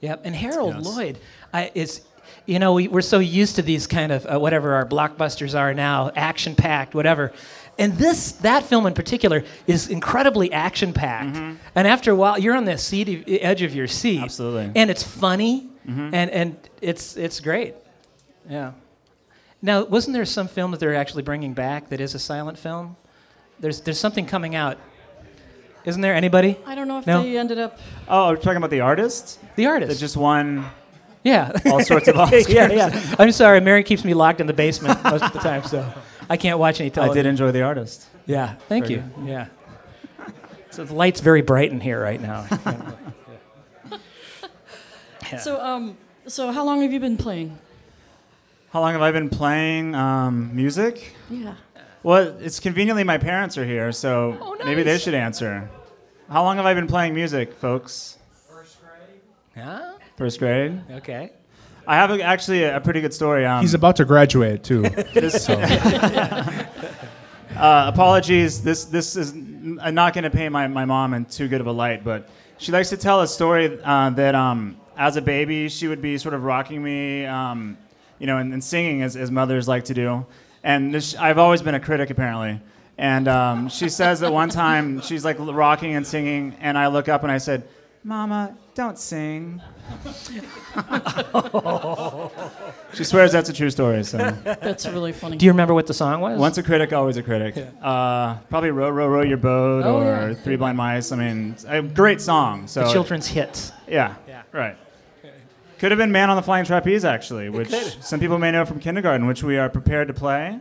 Yep, 0.00 0.22
and 0.24 0.34
Harold 0.34 0.74
Yes. 0.76 0.84
Lloyd, 0.86 1.18
I, 1.52 1.70
it's 1.74 2.00
you 2.46 2.58
know 2.58 2.72
we, 2.74 2.88
we're 2.88 3.02
so 3.02 3.18
used 3.18 3.56
to 3.56 3.62
these 3.62 3.86
kind 3.86 4.12
of 4.12 4.26
uh, 4.26 4.38
whatever 4.38 4.74
our 4.74 4.86
blockbusters 4.86 5.58
are 5.58 5.74
now, 5.74 6.10
action 6.16 6.54
packed, 6.54 6.94
whatever. 6.94 7.32
And 7.78 7.94
this 7.94 8.32
that 8.32 8.64
film 8.64 8.86
in 8.86 8.94
particular 8.94 9.44
is 9.66 9.88
incredibly 9.88 10.52
action 10.52 10.92
packed. 10.92 11.36
And 11.36 11.86
after 11.88 12.10
a 12.10 12.14
while, 12.14 12.38
you're 12.38 12.56
on 12.56 12.64
the 12.64 12.76
seat 12.78 13.24
edge 13.26 13.62
of 13.62 13.74
your 13.74 13.86
seat. 13.88 14.20
Absolutely. 14.22 14.70
And 14.74 14.90
it's 14.90 15.02
funny, 15.02 15.68
and 15.86 16.14
and 16.30 16.56
it's 16.80 17.16
it's 17.16 17.40
great. 17.40 17.74
Yeah. 18.48 18.72
Now, 19.62 19.84
wasn't 19.84 20.14
there 20.14 20.24
some 20.24 20.48
film 20.48 20.70
that 20.70 20.80
they're 20.80 20.94
actually 20.94 21.22
bringing 21.22 21.52
back 21.52 21.90
that 21.90 22.00
is 22.00 22.14
a 22.14 22.18
silent 22.18 22.58
film? 22.58 22.96
There's 23.60 23.80
there's 23.82 23.98
something 24.00 24.26
coming 24.26 24.54
out. 24.54 24.78
Isn't 25.84 26.02
there 26.02 26.14
anybody? 26.14 26.56
I 26.66 26.74
don't 26.74 26.88
know 26.88 26.98
if 26.98 27.06
No. 27.06 27.22
they 27.22 27.36
ended 27.38 27.58
up. 27.58 27.78
Oh, 28.08 28.24
are 28.28 28.36
talking 28.36 28.56
about 28.58 28.70
the 28.70 28.80
artist 28.80 29.38
The 29.56 29.64
that 29.64 29.70
artist. 29.70 30.00
just 30.00 30.16
won 30.16 30.66
Yeah. 31.24 31.52
all 31.66 31.82
sorts 31.82 32.08
of 32.08 32.16
Oscars? 32.16 32.48
yeah, 32.52 32.70
yeah. 32.70 33.14
I'm 33.18 33.32
sorry, 33.32 33.60
Mary 33.60 33.82
keeps 33.82 34.04
me 34.04 34.14
locked 34.14 34.40
in 34.40 34.46
the 34.46 34.52
basement 34.52 35.02
most 35.04 35.24
of 35.24 35.32
the 35.32 35.38
time, 35.38 35.62
so 35.64 35.84
I 36.28 36.36
can't 36.36 36.58
watch 36.58 36.80
any 36.80 36.90
television. 36.90 37.18
I 37.18 37.22
did 37.22 37.28
enjoy 37.28 37.50
the 37.52 37.62
artist. 37.62 38.06
Yeah, 38.26 38.54
thank 38.68 38.86
Very 38.86 39.00
you. 39.00 39.04
Yeah. 39.24 39.46
So 40.70 40.84
the 40.84 40.94
light's 40.94 41.20
very 41.20 41.42
bright 41.42 41.72
in 41.72 41.80
here 41.80 42.00
right 42.00 42.20
now. 42.20 42.46
Yeah. 45.32 45.38
So, 45.38 45.60
um, 45.60 45.96
so 46.26 46.50
how 46.52 46.64
long 46.64 46.82
have 46.82 46.92
you 46.92 47.00
been 47.00 47.16
playing? 47.16 47.56
How 48.72 48.80
long 48.80 48.92
have 48.92 49.02
I 49.02 49.12
been 49.12 49.28
playing 49.28 49.94
um, 49.94 50.54
music? 50.54 51.14
Yeah. 51.28 51.54
Well, 52.02 52.36
it's 52.40 52.60
conveniently 52.60 53.04
my 53.04 53.18
parents 53.18 53.58
are 53.58 53.64
here, 53.64 53.92
so 53.92 54.38
Oh, 54.40 54.56
maybe 54.64 54.82
they 54.82 54.98
should 54.98 55.14
answer. 55.14 55.68
How 56.30 56.42
long 56.42 56.56
have 56.56 56.64
I 56.66 56.72
been 56.74 56.86
playing 56.86 57.14
music, 57.14 57.52
folks? 57.54 58.16
Huh? 59.56 59.92
First 60.16 60.38
grade. 60.38 60.80
Okay. 60.90 61.32
I 61.86 61.96
have 61.96 62.10
a, 62.10 62.22
actually 62.22 62.64
a, 62.64 62.80
pretty 62.80 63.00
good 63.00 63.12
story. 63.12 63.44
Um, 63.44 63.62
He's 63.62 63.74
about 63.74 63.96
to 63.96 64.04
graduate 64.04 64.62
too. 64.62 64.82
this, 65.14 65.44
So 65.44 65.54
uh, 65.60 66.64
apologies. 67.56 68.62
This 68.62 68.84
this 68.84 69.16
is 69.16 69.32
n- 69.32 69.78
I'm 69.82 69.94
not 69.94 70.14
going 70.14 70.24
to 70.24 70.30
paint 70.30 70.52
my, 70.52 70.68
my 70.68 70.84
mom 70.84 71.14
in 71.14 71.24
too 71.24 71.48
good 71.48 71.60
of 71.60 71.66
a 71.66 71.72
light, 71.72 72.04
but 72.04 72.28
she 72.58 72.70
likes 72.70 72.90
to 72.90 72.96
tell 72.96 73.22
a 73.22 73.26
story 73.26 73.78
uh, 73.82 74.10
that 74.10 74.34
um, 74.34 74.76
as 74.96 75.16
a 75.16 75.22
baby 75.22 75.68
she 75.68 75.88
would 75.88 76.00
be 76.00 76.16
sort 76.16 76.34
of 76.34 76.44
rocking 76.44 76.82
me, 76.82 77.26
um, 77.26 77.76
you 78.18 78.26
know, 78.26 78.38
and, 78.38 78.52
and 78.52 78.62
singing 78.62 79.02
as, 79.02 79.16
as 79.16 79.30
mothers 79.30 79.66
like 79.66 79.84
to 79.86 79.94
do. 79.94 80.24
And 80.62 80.92
this, 80.94 81.14
I've 81.14 81.38
always 81.38 81.62
been 81.62 81.74
a 81.74 81.80
critic 81.80 82.10
apparently. 82.10 82.60
And 82.98 83.28
um, 83.28 83.68
she 83.70 83.88
says 83.88 84.20
that 84.20 84.32
one 84.32 84.50
time 84.50 85.00
she's 85.00 85.24
like 85.24 85.36
rocking 85.38 85.94
and 85.94 86.06
singing, 86.06 86.54
and 86.60 86.76
I 86.76 86.88
look 86.88 87.08
up 87.08 87.22
and 87.22 87.32
I 87.32 87.38
said, 87.38 87.66
"Mama, 88.04 88.54
don't 88.74 88.98
sing." 88.98 89.62
she 92.94 93.04
swears 93.04 93.32
that's 93.32 93.48
a 93.48 93.52
true 93.52 93.70
story. 93.70 94.04
So. 94.04 94.18
That's 94.18 94.86
really 94.86 95.12
funny. 95.12 95.36
Do 95.36 95.46
you 95.46 95.52
remember 95.52 95.74
what 95.74 95.86
the 95.86 95.94
song 95.94 96.20
was? 96.20 96.38
Once 96.38 96.58
a 96.58 96.62
critic, 96.62 96.92
always 96.92 97.16
a 97.16 97.22
critic. 97.22 97.56
Uh, 97.82 98.34
probably 98.50 98.70
row, 98.70 98.90
row, 98.90 99.08
row 99.08 99.22
your 99.22 99.38
boat 99.38 99.84
Oh, 99.84 99.96
or 100.00 100.28
yeah. 100.30 100.34
Three 100.34 100.56
Blind 100.56 100.76
Mice. 100.76 101.10
I 101.12 101.16
mean, 101.16 101.56
a 101.66 101.82
great 101.82 102.20
song. 102.20 102.66
So 102.66 102.84
the 102.84 102.92
children's 102.92 103.26
hit. 103.26 103.72
yeah, 103.88 104.14
Yeah. 104.28 104.42
right. 104.52 104.76
Could 105.80 105.90
have 105.92 105.98
been 105.98 106.12
Man 106.12 106.28
on 106.30 106.36
the 106.36 106.42
Flying 106.42 106.64
Trapeze 106.66 107.04
actually, 107.06 107.48
which 107.48 107.70
some 108.00 108.20
people 108.20 108.38
may 108.38 108.50
know 108.50 108.64
from 108.66 108.80
kindergarten, 108.80 109.26
which 109.26 109.42
we 109.42 109.56
are 109.58 109.68
prepared 109.70 110.08
to 110.08 110.14
play. 110.14 110.58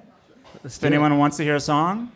Let's 0.64 0.76
If 0.78 0.82
do 0.82 0.88
it. 0.88 0.90
anyone 0.92 1.18
wants 1.18 1.38
to 1.38 1.44
hear 1.44 1.56
a 1.56 1.60
song, 1.60 2.12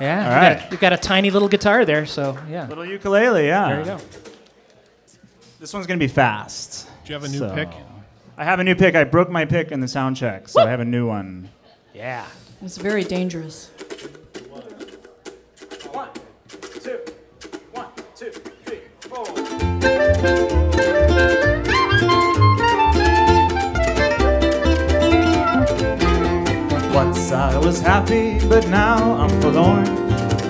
Yeah. 0.00 0.18
All 0.18 0.24
you 0.24 0.36
right. 0.48 0.58
got, 0.60 0.70
you've 0.70 0.80
got 0.80 0.92
a 0.92 0.96
tiny 0.96 1.30
little 1.30 1.48
guitar 1.48 1.84
there, 1.84 2.06
so 2.06 2.38
yeah. 2.48 2.66
little 2.68 2.84
ukulele, 2.86 3.46
yeah. 3.46 3.68
There 3.68 3.78
you 3.80 3.84
go. 3.86 3.98
This 5.58 5.74
one's 5.74 5.86
gonna 5.86 5.98
be 5.98 6.08
fast. 6.08 6.86
do 7.04 7.12
you 7.12 7.14
have 7.14 7.24
a 7.24 7.28
new 7.28 7.38
So- 7.38 7.54
pick? 7.54 7.68
I 8.38 8.44
have 8.44 8.58
a 8.60 8.64
new 8.64 8.74
pick. 8.74 8.94
I 8.94 9.04
broke 9.04 9.28
my 9.28 9.44
pick 9.44 9.70
in 9.70 9.80
the 9.80 9.88
sound 9.88 10.16
check, 10.16 10.48
so 10.48 10.62
I 10.64 10.70
have 10.70 10.80
a 10.80 10.84
new 10.84 11.06
one. 11.06 11.50
Yeah. 11.92 12.24
It's 12.62 12.78
very 12.78 13.04
dangerous. 13.04 13.68
Once 27.30 27.54
I 27.54 27.58
was 27.64 27.80
happy, 27.80 28.44
but 28.48 28.66
now 28.66 29.14
I'm 29.14 29.40
forlorn. 29.40 29.86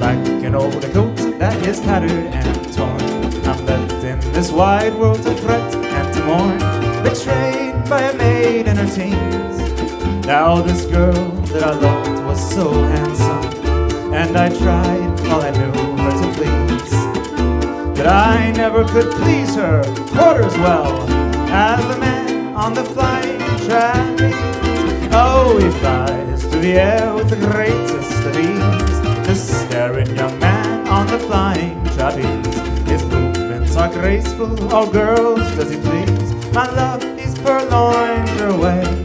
Like 0.00 0.26
an 0.42 0.54
old 0.54 0.82
coat 0.94 1.14
that 1.38 1.54
is 1.66 1.78
tattered 1.78 2.10
and 2.10 2.72
torn. 2.72 3.02
I'm 3.44 3.66
left 3.66 4.02
in 4.02 4.18
this 4.32 4.50
wide 4.50 4.94
world 4.94 5.22
to 5.24 5.34
fret 5.42 5.74
and 5.74 6.14
to 6.14 6.24
mourn. 6.24 6.58
Betrayed 7.02 7.86
by 7.86 8.00
a 8.00 8.16
maid 8.16 8.66
in 8.66 8.78
her 8.78 8.86
teens. 8.86 10.26
Now 10.26 10.62
this 10.62 10.86
girl 10.86 11.30
that 11.52 11.62
I 11.62 11.74
loved 11.74 12.24
was 12.24 12.40
so 12.54 12.72
handsome. 12.72 14.14
and 14.14 14.34
I 14.38 14.48
tried 14.48 15.20
all 15.28 15.42
I 15.42 15.50
knew 15.50 15.74
her 16.02 16.12
to 16.22 16.28
please. 16.38 16.94
But 17.94 18.06
I 18.06 18.52
never 18.56 18.84
could 18.84 19.10
please 19.20 19.54
her 19.54 19.82
quarter 20.14 20.44
as 20.44 20.56
well 20.56 21.02
as 21.50 21.94
the 21.94 22.00
man 22.00 22.54
on 22.54 22.72
the 22.72 22.84
flying 22.84 23.38
trapeze. 23.66 24.34
Oh, 25.12 25.58
flies 25.80 26.10
through 26.10 26.19
the 26.60 26.72
air 26.78 27.14
with 27.14 27.30
the 27.30 27.36
greatest 27.36 28.26
of 28.26 28.36
ease. 28.36 29.26
This 29.26 29.62
staring 29.62 30.14
young 30.14 30.38
man 30.38 30.86
on 30.88 31.06
the 31.06 31.18
flying 31.18 31.82
trapeze. 31.94 32.54
His 32.86 33.02
movements 33.06 33.76
are 33.76 33.90
graceful, 33.90 34.56
oh 34.74 34.90
girls, 34.90 35.40
does 35.56 35.70
he 35.70 35.80
please? 35.80 36.52
My 36.52 36.70
love, 36.72 37.02
he's 37.18 37.38
purloined 37.38 38.40
away. 38.40 38.99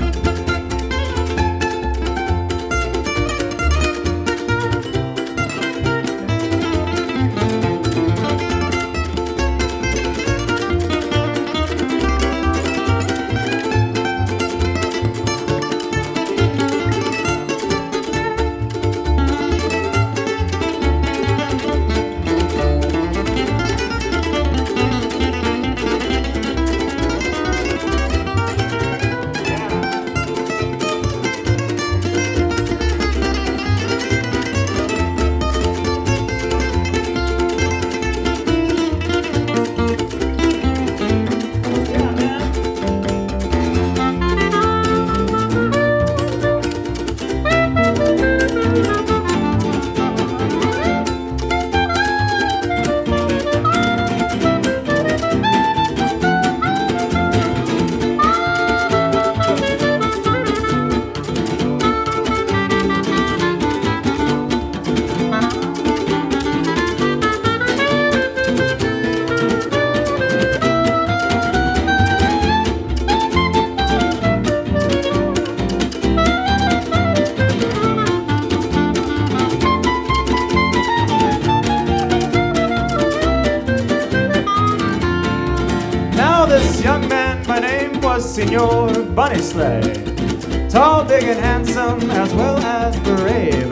Sleigh. 89.56 90.68
Tall, 90.68 91.06
big, 91.06 91.24
and 91.24 91.40
handsome, 91.40 92.12
as 92.12 92.34
well 92.34 92.58
as 92.58 92.94
brave. 93.00 93.70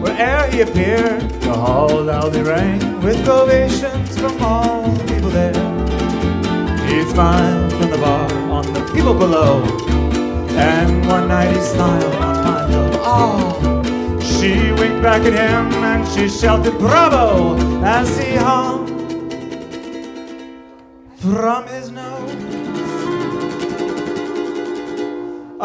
Where'er 0.00 0.48
he 0.48 0.60
appeared, 0.60 1.22
the 1.40 1.54
hall 1.54 2.04
loudly 2.04 2.42
rang 2.42 2.78
with 3.02 3.28
ovations 3.28 4.16
from 4.16 4.40
all 4.40 4.92
the 4.92 5.04
people 5.12 5.30
there. 5.30 5.52
He'd 6.86 7.08
smile 7.08 7.68
from 7.70 7.90
the 7.90 7.98
bar 7.98 8.32
on 8.48 8.72
the 8.72 8.92
people 8.94 9.12
below, 9.12 9.64
and 10.56 11.04
one 11.08 11.26
night 11.26 11.52
he 11.52 11.60
smiled 11.62 12.14
on 12.14 12.44
my 12.44 12.66
love. 12.66 13.00
Oh, 13.02 14.20
she 14.22 14.70
winked 14.70 15.02
back 15.02 15.22
at 15.22 15.32
him 15.32 15.82
and 15.82 16.06
she 16.06 16.28
shouted 16.28 16.78
bravo 16.78 17.56
as 17.82 18.16
he 18.20 18.36
hung 18.36 18.77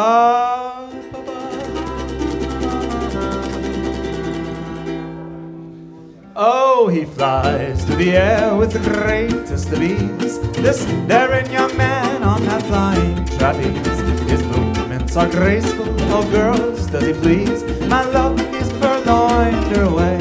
Ah, 0.05 0.83
Up. 0.83 0.93
Oh, 6.35 6.89
he 6.89 7.05
flies 7.05 7.85
through 7.85 7.95
the 7.95 8.17
air 8.17 8.53
with 8.53 8.73
the 8.73 8.79
greatest 8.79 9.71
of 9.71 9.81
ease. 9.81 10.39
This 10.57 10.83
daring 11.07 11.49
young 11.53 11.75
man 11.77 12.21
on 12.21 12.43
that 12.47 12.63
flying 12.63 13.23
trapeze. 13.37 13.99
His 14.29 14.43
movements 14.43 15.15
are 15.15 15.29
graceful. 15.29 15.85
Oh, 16.11 16.29
girls, 16.31 16.87
does 16.87 17.05
he 17.05 17.13
please? 17.13 17.63
My 17.87 18.03
love, 18.03 18.37
he's 18.53 18.71
purloined 18.73 19.77
away. 19.77 20.17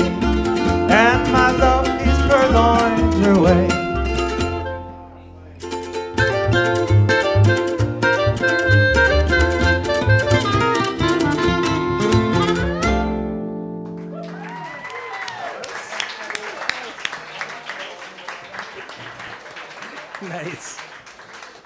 And 1.03 1.23
my 1.33 1.51
love, 1.57 1.89
he's 2.05 2.21
purloined 2.31 3.37
away. 3.37 3.72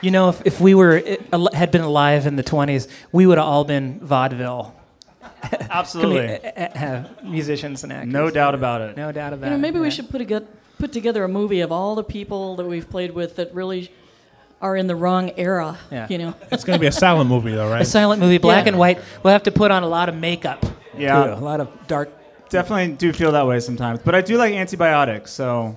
You 0.07 0.13
know, 0.13 0.29
if, 0.29 0.41
if 0.47 0.61
we 0.61 0.73
were 0.77 1.03
had 1.53 1.71
been 1.73 1.81
alive 1.83 2.27
in 2.29 2.37
the 2.37 2.45
20s, 2.45 2.87
we 3.11 3.27
would 3.27 3.39
have 3.39 3.47
all 3.47 3.65
been 3.65 3.99
vaudeville 3.99 4.73
Absolutely. 5.69 6.39
commu- 6.39 6.57
uh, 6.57 6.85
uh, 6.87 7.25
musicians 7.25 7.83
and 7.83 7.93
actors. 7.93 8.13
No 8.13 8.31
doubt 8.31 8.55
about 8.55 8.81
it. 8.83 8.97
No 8.97 9.11
doubt 9.11 9.33
about 9.33 9.47
You 9.47 9.51
know, 9.51 9.57
it. 9.57 9.67
maybe 9.67 9.81
we 9.81 9.87
yeah. 9.87 9.91
should 9.91 10.09
put, 10.09 10.21
a 10.21 10.25
good, 10.25 10.47
put 10.79 10.93
together 10.93 11.25
a 11.25 11.29
movie 11.29 11.61
of 11.61 11.73
all 11.73 11.97
the 11.97 12.05
people 12.05 12.55
that 12.55 12.67
we've 12.67 12.89
played 12.89 13.11
with 13.15 13.35
that 13.37 13.53
really 13.53 13.91
are 14.61 14.77
in 14.77 14.87
the 14.87 14.95
wrong 14.95 15.33
era. 15.37 15.77
Yeah. 15.91 16.07
You 16.09 16.19
know, 16.19 16.35
It's 16.53 16.63
going 16.63 16.77
to 16.79 16.81
be 16.81 16.87
a 16.87 16.93
silent 16.93 17.29
movie, 17.29 17.51
though, 17.53 17.69
right? 17.69 17.83
A 17.83 17.85
silent 17.85 18.21
movie, 18.21 18.39
black 18.39 18.67
Yeah. 18.67 18.69
and 18.71 18.79
white. 18.79 19.01
We'll 19.25 19.33
have 19.33 19.43
to 19.43 19.51
put 19.53 19.73
on 19.73 19.83
a 19.83 19.89
lot 19.89 20.09
of 20.09 20.15
makeup. 20.15 20.65
Yeah. 20.97 21.25
too, 21.25 21.33
a 21.33 21.45
lot 21.45 21.61
of 21.61 21.69
dark. 21.89 22.11
Definitely 22.49 22.95
do 22.97 23.13
feel 23.13 23.33
that 23.33 23.47
way 23.49 23.59
sometimes. 23.59 23.99
But 24.05 24.15
I 24.15 24.21
do 24.21 24.37
like 24.37 24.55
antibiotics, 24.55 25.33
so 25.33 25.75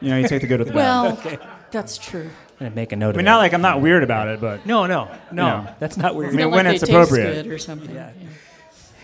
you 0.00 0.08
know, 0.08 0.16
you 0.16 0.26
take 0.28 0.40
the 0.40 0.48
good 0.48 0.60
with 0.60 0.68
the 0.68 0.74
bad. 0.74 1.24
well, 1.24 1.38
that's 1.70 1.98
true. 1.98 2.30
I'm 2.60 2.66
gonna 2.66 2.76
make 2.76 2.92
a 2.92 2.96
note 2.96 3.06
I 3.06 3.10
of 3.10 3.16
mean, 3.16 3.24
that. 3.24 3.30
not 3.30 3.38
like 3.38 3.54
I'm 3.54 3.62
not 3.62 3.80
weird 3.80 4.02
about 4.02 4.28
it, 4.28 4.38
but 4.38 4.66
no, 4.66 4.84
no, 4.84 5.10
no. 5.32 5.46
Yeah. 5.46 5.74
That's 5.78 5.96
not 5.96 6.14
weird. 6.14 6.28
I 6.28 6.36
mean, 6.36 6.40
Not 6.50 6.56
when 6.56 6.66
like 6.66 6.74
it's 6.74 6.82
appropriate. 6.82 7.44
good 7.44 7.46
or 7.46 7.56
something. 7.56 7.94
Yeah. 7.94 8.12
yeah. 8.20 8.28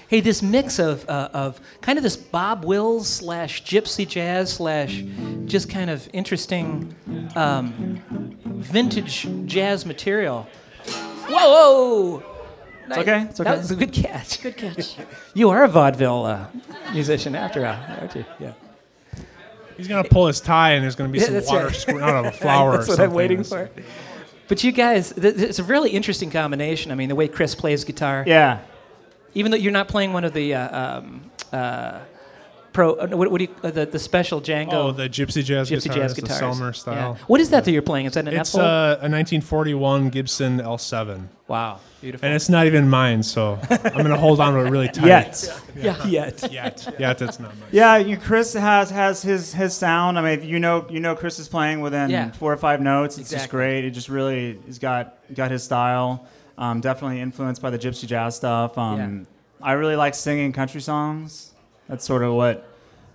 Hey, 0.08 0.20
this 0.20 0.42
mix 0.42 0.78
of 0.78 1.08
uh, 1.08 1.30
of 1.32 1.58
kind 1.80 1.96
of 1.98 2.02
this 2.02 2.18
Bob 2.18 2.66
Wills 2.66 3.08
slash 3.08 3.64
gypsy 3.64 4.06
jazz 4.06 4.52
slash 4.52 5.02
just 5.46 5.70
kind 5.70 5.88
of 5.88 6.06
interesting 6.12 6.94
um, 7.34 8.02
vintage 8.44 9.26
jazz 9.46 9.86
material. 9.86 10.46
Whoa! 11.28 12.18
whoa. 12.18 12.22
it's 12.88 12.98
okay. 12.98 13.22
It's 13.22 13.40
okay. 13.40 13.50
That 13.50 13.58
was 13.58 13.70
a 13.70 13.76
good 13.76 13.92
catch. 13.92 14.42
Good 14.42 14.56
catch. 14.58 14.96
You 15.34 15.48
are 15.48 15.64
a 15.64 15.68
vaudeville 15.68 16.26
uh, 16.26 16.46
musician 16.92 17.34
after 17.34 17.66
all, 17.66 17.76
aren't 17.98 18.14
you? 18.14 18.24
Yeah. 18.38 18.52
He's 19.76 19.88
going 19.88 20.02
to 20.02 20.08
pull 20.08 20.26
his 20.26 20.40
tie, 20.40 20.72
and 20.72 20.82
there's 20.84 20.94
going 20.96 21.08
to 21.10 21.12
be 21.12 21.18
Yeah, 21.18 21.26
some 21.26 21.34
that's 21.34 21.46
water 21.48 21.66
right. 21.66 21.74
squirting 21.76 22.02
out 22.02 22.24
of 22.24 22.26
a 22.26 22.36
flower 22.36 22.72
That's 22.72 22.88
or 22.88 22.92
what 22.92 22.96
something. 22.96 23.10
I'm 23.10 23.14
waiting 23.16 23.40
It's- 23.40 23.48
for. 23.50 23.70
But 24.48 24.62
you 24.62 24.70
guys, 24.70 25.12
th- 25.12 25.34
th- 25.36 25.48
it's 25.50 25.58
a 25.58 25.64
really 25.64 25.90
interesting 25.90 26.30
combination. 26.30 26.92
I 26.92 26.94
mean, 26.94 27.08
the 27.08 27.14
way 27.16 27.26
Chris 27.28 27.54
plays 27.56 27.84
guitar. 27.84 28.22
yeah. 28.26 28.60
Even 29.34 29.50
though 29.50 29.56
you're 29.58 29.72
not 29.72 29.88
playing 29.88 30.12
one 30.14 30.24
of 30.24 30.32
the 30.32 30.54
uh, 30.54 30.98
um, 30.98 31.30
uh, 31.52 31.98
pro, 32.76 32.92
uh, 32.94 33.06
what, 33.08 33.30
what 33.30 33.38
do 33.38 33.44
you, 33.44 33.50
uh, 33.62 33.70
the, 33.70 33.86
the 33.86 33.98
special 33.98 34.40
Django 34.40 34.72
Oh, 34.74 34.92
the 34.92 35.08
gypsy 35.08 35.42
jazz 35.42 35.70
gypsy 35.70 35.84
guitars, 35.84 35.96
jazz 35.96 36.14
the 36.14 36.22
guitars. 36.22 36.40
Selmer 36.42 36.66
Yeah. 36.66 36.72
style. 36.72 37.18
What 37.26 37.40
is 37.40 37.48
that 37.50 37.64
that 37.64 37.72
you're 37.72 37.80
playing? 37.90 38.04
Is 38.06 38.12
that 38.12 38.28
an 38.28 38.34
It's 38.34 38.54
F-hole? 38.54 38.68
uh, 38.68 38.96
a 39.00 39.08
1941 39.08 40.10
Gibson 40.10 40.58
L7. 40.60 41.28
wow, 41.48 41.80
beautiful. 42.02 42.26
And 42.26 42.34
it's 42.36 42.48
not 42.50 42.66
even 42.66 42.88
mine, 42.88 43.22
so 43.22 43.58
I'm 43.70 43.92
going 43.92 44.06
to 44.08 44.16
hold 44.18 44.40
on 44.40 44.52
to 44.52 44.60
it 44.60 44.70
really 44.70 44.88
tight. 44.98 45.06
Yet. 45.06 45.62
Yeah. 45.74 46.06
Yet. 46.06 46.48
Yet. 46.52 46.94
Yet, 46.98 47.22
it's 47.22 47.40
not 47.40 47.56
mine. 47.58 47.68
Yeah, 47.72 47.96
you, 47.96 48.16
Chris 48.18 48.52
has 48.52 48.90
has 48.90 49.22
his 49.22 49.52
his 49.54 49.74
sound. 49.74 50.18
I 50.18 50.22
mean, 50.36 50.46
you 50.48 50.58
know, 50.60 50.86
you 50.90 51.00
know, 51.00 51.14
Chris 51.14 51.38
is 51.38 51.48
playing 51.48 51.80
within 51.80 52.10
Yeah. 52.10 52.30
four 52.32 52.52
or 52.52 52.56
five 52.58 52.80
notes. 52.80 53.16
It's 53.18 53.30
just 53.30 53.48
great. 53.48 53.84
It 53.86 53.92
just 53.92 54.08
really 54.10 54.58
he's 54.66 54.78
got 54.78 55.16
got 55.34 55.50
his 55.50 55.62
style. 55.64 56.26
Um, 56.58 56.80
definitely 56.80 57.20
influenced 57.20 57.60
by 57.62 57.70
the 57.70 57.78
gypsy 57.78 58.06
jazz 58.06 58.36
stuff. 58.36 58.76
Um, 58.78 59.26
I 59.62 59.72
really 59.72 59.96
like 59.96 60.14
singing 60.14 60.52
country 60.52 60.80
songs. 60.82 61.52
That's 61.88 62.04
sort 62.04 62.22
of 62.22 62.34
what 62.34 62.68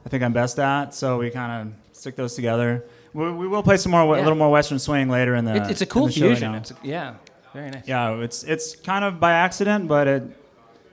I 0.05 0.09
think 0.09 0.23
I'm 0.23 0.33
best 0.33 0.59
at. 0.59 0.93
So 0.93 1.17
we 1.19 1.29
kind 1.29 1.69
of 1.69 1.97
stick 1.97 2.15
those 2.15 2.35
together. 2.35 2.83
We, 3.13 3.29
we 3.31 3.47
will 3.47 3.63
play 3.63 3.77
some 3.77 3.91
more, 3.91 4.01
a 4.01 4.21
little 4.21 4.35
more 4.35 4.49
Western 4.51 4.79
swing 4.79 5.09
later 5.09 5.35
in 5.35 5.45
the. 5.45 5.55
It, 5.55 5.71
it's 5.71 5.81
a 5.81 5.85
cool 5.85 6.05
the 6.07 6.11
show 6.13 6.27
right 6.27 6.37
fusion. 6.37 6.55
It's 6.55 6.71
a, 6.71 6.75
yeah, 6.83 7.15
very 7.53 7.69
nice. 7.71 7.87
yeah, 7.87 8.13
it's 8.21 8.43
it's 8.43 8.75
kind 8.75 9.03
of 9.03 9.19
by 9.19 9.33
accident, 9.33 9.87
but 9.87 10.07
it 10.07 10.23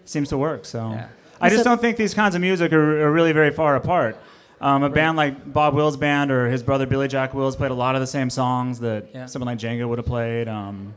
seems 0.04 0.28
to 0.30 0.36
work. 0.38 0.64
So 0.64 0.90
Yeah. 0.90 1.08
I 1.40 1.48
just 1.48 1.62
that- 1.62 1.70
don't 1.70 1.80
think 1.80 1.96
these 1.96 2.14
kinds 2.14 2.34
of 2.34 2.40
music 2.40 2.72
are, 2.72 3.02
are 3.06 3.12
really 3.12 3.32
very 3.32 3.52
far 3.52 3.76
apart. 3.76 4.16
Um, 4.60 4.82
a 4.82 4.88
band 4.90 5.16
like 5.16 5.52
Bob 5.52 5.74
Wills' 5.74 5.96
band 5.96 6.32
or 6.32 6.48
his 6.48 6.64
brother 6.64 6.84
Billy 6.84 7.06
Jack 7.06 7.32
Wills 7.32 7.54
played 7.54 7.70
a 7.70 7.74
lot 7.74 7.94
of 7.94 8.00
the 8.00 8.08
same 8.08 8.28
songs 8.28 8.80
that 8.80 9.10
Yeah. 9.14 9.26
someone 9.26 9.46
like 9.46 9.58
Django 9.58 9.88
would 9.88 9.98
have 9.98 10.06
played. 10.06 10.48
Um, 10.48 10.94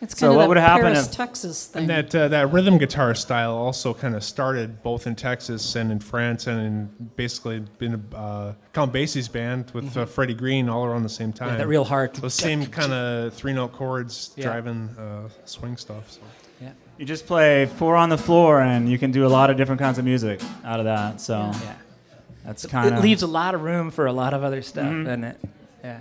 It's 0.00 0.18
So 0.18 0.26
kind 0.26 0.36
what 0.36 0.48
would 0.48 0.56
happen 0.58 0.82
Paris, 0.92 1.06
if- 1.06 1.12
Texas 1.12 1.66
thing. 1.66 1.82
And 1.82 1.90
that 1.90 2.14
uh, 2.14 2.28
that 2.28 2.52
rhythm 2.52 2.76
guitar 2.78 3.14
style 3.14 3.54
also 3.54 3.94
kind 3.94 4.14
of 4.14 4.22
started 4.24 4.82
both 4.82 5.06
in 5.06 5.14
Texas 5.14 5.76
and 5.76 5.90
in 5.92 6.00
France 6.00 6.46
and 6.46 6.60
in 6.60 7.08
basically 7.16 7.60
been 7.78 8.04
uh, 8.14 8.54
Count 8.72 8.92
Basie's 8.92 9.28
band 9.28 9.70
with 9.72 9.96
uh, 9.96 10.04
Freddie 10.04 10.34
Green 10.34 10.68
all 10.68 10.84
around 10.84 11.04
the 11.04 11.08
same 11.08 11.32
time. 11.32 11.50
Yeah, 11.50 11.56
that 11.58 11.68
real 11.68 11.84
hard. 11.84 12.14
Those 12.16 12.34
same 12.34 12.66
kind 12.80 12.92
of 12.92 13.32
three 13.34 13.52
note 13.52 13.72
chords 13.72 14.32
Yeah. 14.36 14.44
driving 14.46 14.88
uh, 14.98 15.28
swing 15.44 15.76
stuff. 15.76 16.10
So. 16.10 16.20
you 16.98 17.04
just 17.04 17.26
play 17.26 17.66
four 17.66 17.96
on 17.96 18.08
the 18.08 18.18
floor 18.18 18.60
and 18.60 18.88
you 18.88 18.98
can 18.98 19.10
do 19.10 19.26
a 19.26 19.28
lot 19.28 19.50
of 19.50 19.56
different 19.56 19.80
kinds 19.80 19.98
of 19.98 20.04
music 20.04 20.40
out 20.64 20.78
of 20.80 20.84
that. 20.84 21.20
So 21.20 21.50
Yeah. 21.52 21.74
that's 22.44 22.66
kind 22.66 22.92
of 22.92 22.98
It 22.98 23.02
leaves 23.02 23.22
a 23.22 23.26
lot 23.26 23.54
of 23.54 23.62
room 23.62 23.90
for 23.90 24.06
a 24.06 24.12
lot 24.12 24.32
of 24.34 24.44
other 24.44 24.62
stuff, 24.62 24.84
Mhm. 24.86 25.04
doesn't 25.04 25.24
it? 25.24 25.40
Yeah. 25.82 26.00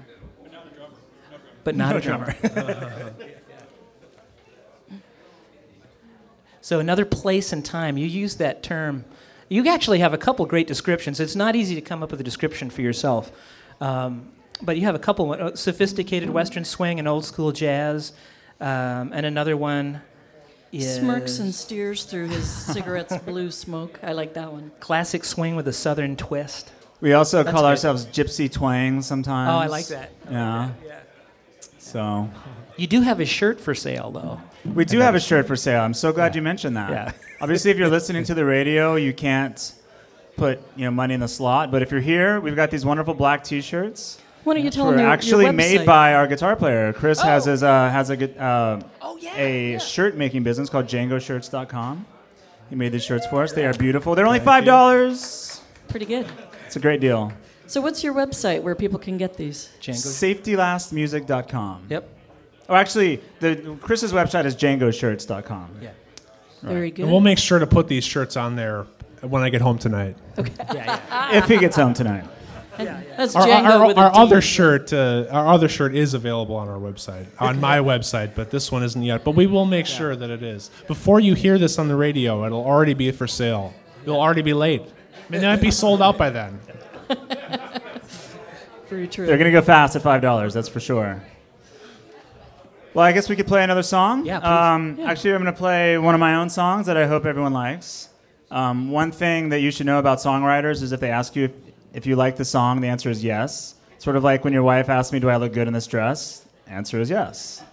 But 1.64 1.76
not 1.78 1.96
a 1.96 2.02
drummer. 2.02 2.36
so 6.64 6.80
another 6.80 7.04
place 7.04 7.52
and 7.52 7.64
time. 7.64 7.98
You 7.98 8.08
use 8.08 8.36
that 8.38 8.64
term. 8.64 9.04
You 9.50 9.68
actually 9.68 10.00
have 10.00 10.14
a 10.14 10.18
couple 10.18 10.46
great 10.46 10.66
descriptions. 10.66 11.20
It's 11.20 11.36
not 11.36 11.56
easy 11.56 11.76
to 11.76 11.82
come 11.82 12.02
up 12.02 12.10
with 12.10 12.22
a 12.22 12.24
description 12.24 12.70
for 12.70 12.82
yourself, 12.82 13.32
um, 13.82 14.32
but 14.62 14.78
you 14.78 14.84
have 14.84 14.96
a 14.96 15.00
couple: 15.00 15.32
uh, 15.34 15.56
sophisticated 15.56 16.30
Western 16.30 16.64
swing 16.64 16.98
and 17.00 17.08
old 17.08 17.26
school 17.26 17.52
jazz, 17.52 18.14
um, 18.62 19.12
and 19.14 19.26
another 19.26 19.58
one 19.58 20.02
is 20.72 20.96
Smirks 20.96 21.38
and 21.40 21.54
steers 21.54 22.06
through 22.06 22.30
his 22.30 22.50
cigarette's 22.50 23.18
blue 23.26 23.52
smoke. 23.52 24.00
I 24.02 24.14
like 24.14 24.34
that 24.36 24.52
one. 24.52 24.72
classic 24.80 25.24
swing 25.26 25.56
with 25.56 25.68
a 25.68 25.74
southern 25.74 26.16
twist. 26.16 26.72
We 27.02 27.12
also 27.12 27.44
That's 27.44 27.54
call 27.54 27.64
good. 27.64 27.68
ourselves 27.68 28.06
Gypsy 28.06 28.50
Twang 28.50 29.02
sometimes. 29.02 29.52
Oh, 29.52 29.58
I 29.58 29.68
like 29.68 29.88
that. 29.88 30.12
Yeah. 30.32 30.72
Yeah. 30.86 31.00
So 31.78 32.30
You 32.78 32.88
do 32.88 33.02
have 33.02 33.20
a 33.20 33.26
shirt 33.26 33.60
for 33.60 33.76
sale, 33.76 34.10
though. 34.10 34.40
We 34.66 34.86
do 34.86 35.00
have 35.00 35.16
a 35.16 35.20
shirt 35.20 35.48
for 35.48 35.56
sale. 35.56 35.82
I'm 35.82 35.94
so 35.94 36.12
glad 36.12 36.36
you 36.36 36.42
mentioned 36.42 36.78
that. 36.78 36.90
Yeah. 36.90 37.12
Obviously, 37.42 37.72
if 37.72 37.78
you're 37.78 37.90
listening 37.90 38.24
to 38.26 38.34
the 38.34 38.46
radio, 38.46 38.96
you 38.96 39.14
can't 39.14 39.74
put 40.38 40.60
you 40.76 40.86
know 40.86 40.92
money 40.92 41.14
in 41.14 41.20
the 41.20 41.28
slot. 41.28 41.72
But 41.72 41.82
if 41.82 41.92
you're 41.92 42.00
here, 42.02 42.40
we've 42.40 42.56
got 42.56 42.72
these 42.72 42.86
wonderful 42.86 43.14
black 43.14 43.44
T-shirts. 43.44 44.20
Why 44.44 44.56
don't 44.56 44.64
you 44.66 44.72
tell 44.72 44.86
Were 44.88 44.92
them 44.92 45.02
your, 45.02 45.10
actually 45.10 45.46
your 45.46 45.54
made 45.54 45.86
by 45.86 46.16
our 46.16 46.28
guitar 46.28 46.56
player. 46.58 46.92
Chris 46.92 47.22
has 47.22 47.48
Oh. 47.48 47.52
his 47.52 47.64
uh, 47.64 47.90
has 47.90 48.10
a 48.10 48.18
good 48.18 48.38
uh, 48.38 48.80
Oh 49.02 49.18
yeah. 49.18 49.36
a 49.38 49.80
shirt 49.80 50.16
making 50.18 50.44
business 50.44 50.70
called 50.70 50.86
DjangoShirts.com. 50.88 52.06
He 52.70 52.76
made 52.76 52.92
these 52.92 53.04
shirts 53.06 53.26
for 53.28 53.44
us. 53.44 53.54
They 53.54 53.66
are 53.66 53.74
beautiful. 53.74 54.16
They're 54.16 54.26
only 54.26 54.40
five 54.42 54.66
dollars. 54.66 55.62
Pretty 55.88 56.06
good. 56.06 56.26
It's 56.66 56.76
a 56.76 56.80
great 56.80 57.00
deal. 57.02 57.32
So, 57.68 57.80
what's 57.82 58.04
your 58.04 58.14
website 58.14 58.62
where 58.62 58.76
people 58.76 59.00
can 59.00 59.18
get 59.18 59.38
these? 59.38 59.70
Django. 59.82 60.44
SafetyLastMusic.com. 60.44 61.86
Yep. 61.90 62.10
Oh, 62.74 62.76
actually, 62.76 63.22
the 63.40 63.78
Chris's 63.82 64.14
website 64.14 64.46
is 64.46 64.56
DjangoShirts.com. 64.56 65.70
Yeah. 65.80 65.92
Very 66.64 66.90
good. 66.90 67.04
And 67.04 67.12
we'll 67.12 67.22
make 67.22 67.38
sure 67.38 67.60
to 67.60 67.68
put 67.68 67.88
these 67.88 68.04
shirts 68.04 68.36
on 68.36 68.56
there 68.56 68.88
when 69.22 69.44
I 69.44 69.50
get 69.50 69.62
home 69.62 69.78
tonight. 69.78 70.18
Yeah. 70.38 71.00
Yeah. 71.08 71.38
If 71.38 71.48
he 71.48 71.58
gets 71.58 71.76
home 71.76 71.94
tonight. 71.94 72.26
That's 72.78 73.36
Our, 73.36 73.46
Django 73.46 73.80
our, 73.80 73.88
with 73.88 73.98
our 74.00 74.16
other 74.16 74.42
shirt, 74.42 74.92
uh, 74.92 75.28
our 75.30 75.50
other 75.50 75.70
shirt 75.70 75.94
is 75.94 76.16
available 76.16 76.56
on 76.56 76.68
our 76.68 76.80
website, 76.80 77.28
on 77.40 77.62
my 77.62 77.78
website, 77.78 78.34
but 78.34 78.50
this 78.50 78.72
one 78.72 78.82
isn't 78.82 79.04
yet. 79.04 79.24
But 79.24 79.36
we 79.36 79.46
will 79.46 79.66
make 79.66 79.86
sure 79.86 80.16
that 80.16 80.32
it 80.32 80.42
is. 80.42 80.72
Before 80.88 81.20
you 81.20 81.36
hear 81.36 81.60
this 81.60 81.78
on 81.78 81.88
the 81.88 81.96
radio, 81.96 82.44
it'll 82.48 82.66
already 82.66 82.96
be 82.96 83.12
for 83.12 83.28
sale. 83.28 83.76
It'll 84.02 84.20
already 84.20 84.42
be 84.42 84.56
late. 84.56 84.82
It 85.30 85.44
might 85.44 85.62
be 85.62 85.70
sold 85.70 86.02
out 86.02 86.18
by 86.18 86.32
then. 86.32 86.60
Very 88.90 89.08
true. 89.08 89.28
They're 89.28 89.38
going 89.38 89.52
to 89.52 89.60
go 89.60 89.62
fast 89.62 89.96
at 89.96 90.02
$5, 90.02 90.54
that's 90.54 90.70
for 90.70 90.80
sure. 90.80 91.22
Well, 92.94 93.04
I 93.06 93.12
guess 93.12 93.28
we 93.30 93.36
could 93.36 93.48
play 93.48 93.64
another 93.64 93.84
song. 93.84 94.26
Yeah, 94.26 94.40
please. 94.40 94.48
Um, 94.48 94.96
Yeah. 95.00 95.10
Actually, 95.12 95.34
I'm 95.34 95.42
going 95.42 95.54
to 95.54 95.58
play 95.58 95.98
one 95.98 96.14
of 96.14 96.20
my 96.20 96.36
own 96.36 96.50
songs 96.50 96.86
that 96.86 96.96
I 96.98 97.08
hope 97.08 97.26
everyone 97.26 97.54
likes. 97.54 98.10
Um, 98.52 98.92
one 98.92 99.12
thing 99.12 99.50
that 99.50 99.62
you 99.62 99.72
should 99.72 99.88
know 99.88 99.98
about 99.98 100.20
songwriters 100.20 100.84
is 100.84 100.92
if 100.92 101.00
they 101.00 101.10
ask 101.10 101.36
you 101.36 101.46
if, 101.46 101.52
if 101.94 102.06
you 102.06 102.16
like 102.16 102.36
the 102.38 102.46
song, 102.46 102.82
the 102.82 102.88
answer 102.88 103.10
is 103.10 103.24
yes. 103.24 103.76
Sort 103.98 104.16
of 104.16 104.24
like 104.24 104.44
when 104.44 104.54
your 104.54 104.62
wife 104.64 104.90
asks 104.90 105.12
me, 105.12 105.20
Do 105.20 105.30
I 105.30 105.38
look 105.38 105.54
good 105.54 105.68
in 105.68 105.74
this 105.74 105.88
dress? 105.88 106.46
Answer 106.68 107.00
is 107.00 107.10
yes. 107.10 107.64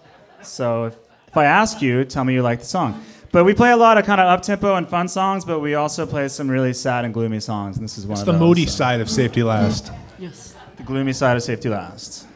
So 0.43 0.87
if, 0.87 0.97
if 1.29 1.37
I 1.37 1.45
ask 1.45 1.83
you, 1.83 2.05
tell 2.07 2.25
me 2.25 2.33
you 2.35 2.43
like 2.43 2.61
the 2.61 2.65
song. 2.67 3.05
But 3.33 3.45
we 3.45 3.53
play 3.55 3.73
a 3.73 3.77
lot 3.77 3.99
of 3.99 4.07
kind 4.07 4.21
of 4.21 4.27
up 4.27 4.43
tempo 4.43 4.75
and 4.77 4.89
fun 4.89 5.07
songs, 5.07 5.45
but 5.45 5.61
we 5.61 5.75
also 5.75 6.07
play 6.07 6.29
some 6.29 6.51
really 6.51 6.73
sad 6.73 7.05
and 7.05 7.13
gloomy 7.15 7.41
songs, 7.41 7.77
and 7.77 7.85
this 7.85 7.97
is 7.99 8.05
one 8.07 8.13
It's 8.13 8.21
of 8.23 8.27
the 8.27 8.33
those. 8.33 8.41
moody 8.41 8.67
so- 8.67 8.73
side 8.77 9.01
of 9.01 9.11
Safety 9.11 9.43
Last. 9.43 9.93
yes. 10.19 10.55
The 10.79 10.83
gloomy 10.83 11.13
side 11.13 11.37
of 11.37 11.43
safety 11.43 11.69
last. 11.69 12.27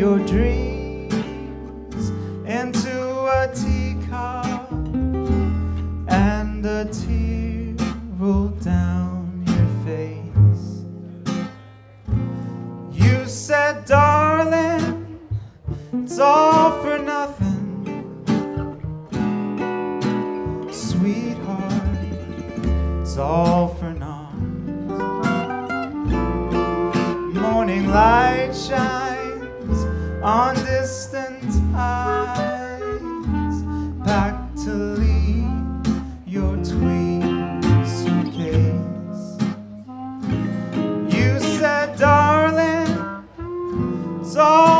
Your 0.00 0.18
dreams 0.20 1.12
into 2.46 2.96
a 3.38 3.52
teacup, 3.54 4.72
and 6.08 6.64
a 6.64 6.86
tear 6.86 7.74
rolled 8.18 8.58
down 8.64 9.44
your 9.46 9.68
face. 9.84 10.68
You 12.90 13.26
said, 13.26 13.84
darling, 13.84 15.20
it's 15.92 16.18
all 16.18 16.80
for 16.80 16.96
nothing. 16.96 17.60
Sweetheart, 20.72 21.98
it's 23.02 23.18
all 23.18 23.68
for 23.74 23.92
naught. 23.92 24.34
Morning 27.34 27.88
light 27.90 28.54
shines 28.56 29.19
on 30.22 30.54
distant 30.54 31.44
eyes. 31.74 33.00
Back 34.04 34.54
to 34.64 34.72
leave 34.72 35.86
your 36.26 36.56
tweed 36.56 37.64
suitcase. 37.86 39.38
You 41.14 41.40
said, 41.40 41.98
darling, 41.98 43.24
it's 44.20 44.36
all 44.36 44.79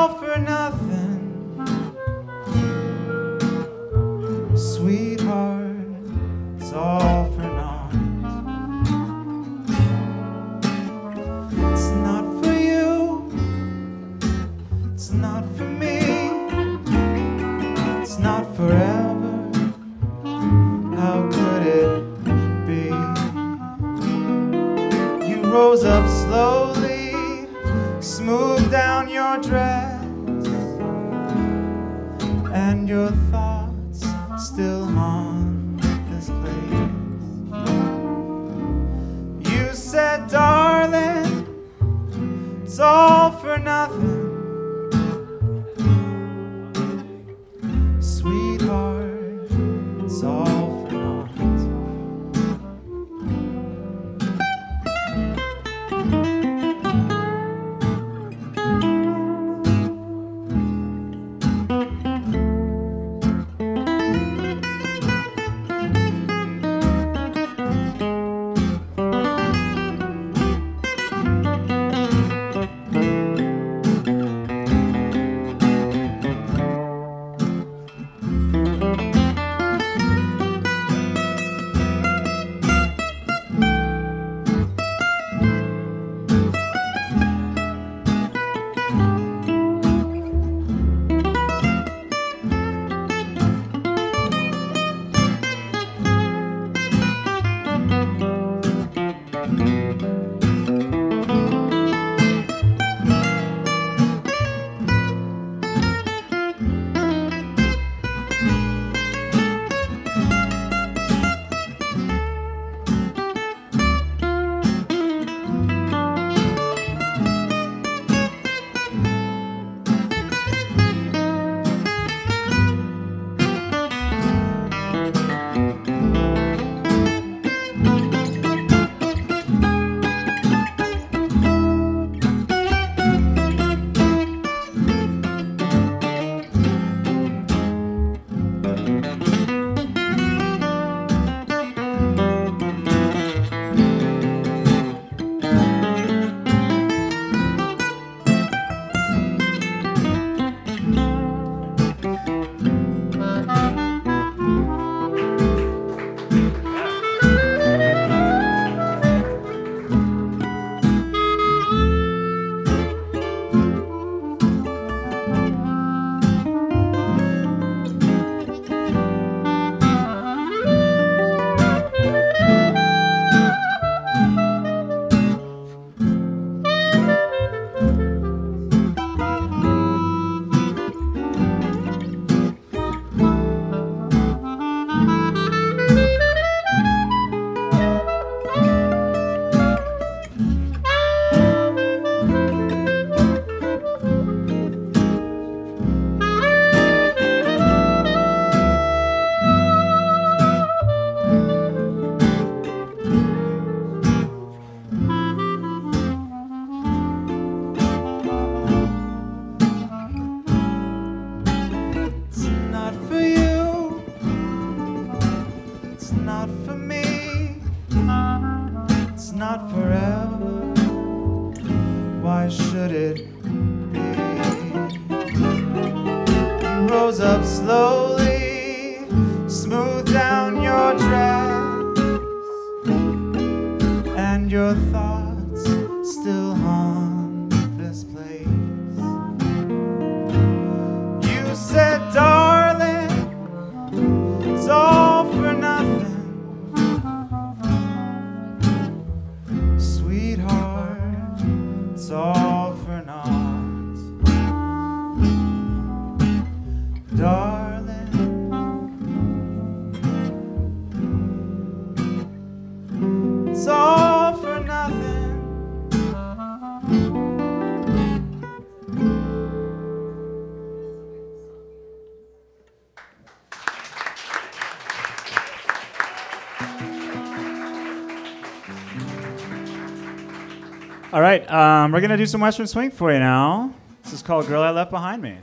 All 281.12 281.20
right, 281.20 281.50
um, 281.50 281.90
we're 281.90 282.00
gonna 282.00 282.16
do 282.16 282.24
some 282.24 282.40
Western 282.40 282.68
swing 282.68 282.92
for 282.92 283.12
you 283.12 283.18
now. 283.18 283.74
This 284.04 284.12
is 284.12 284.22
called 284.22 284.46
"Girl 284.46 284.62
I 284.62 284.70
Left 284.70 284.92
Behind 284.92 285.20
Me." 285.20 285.38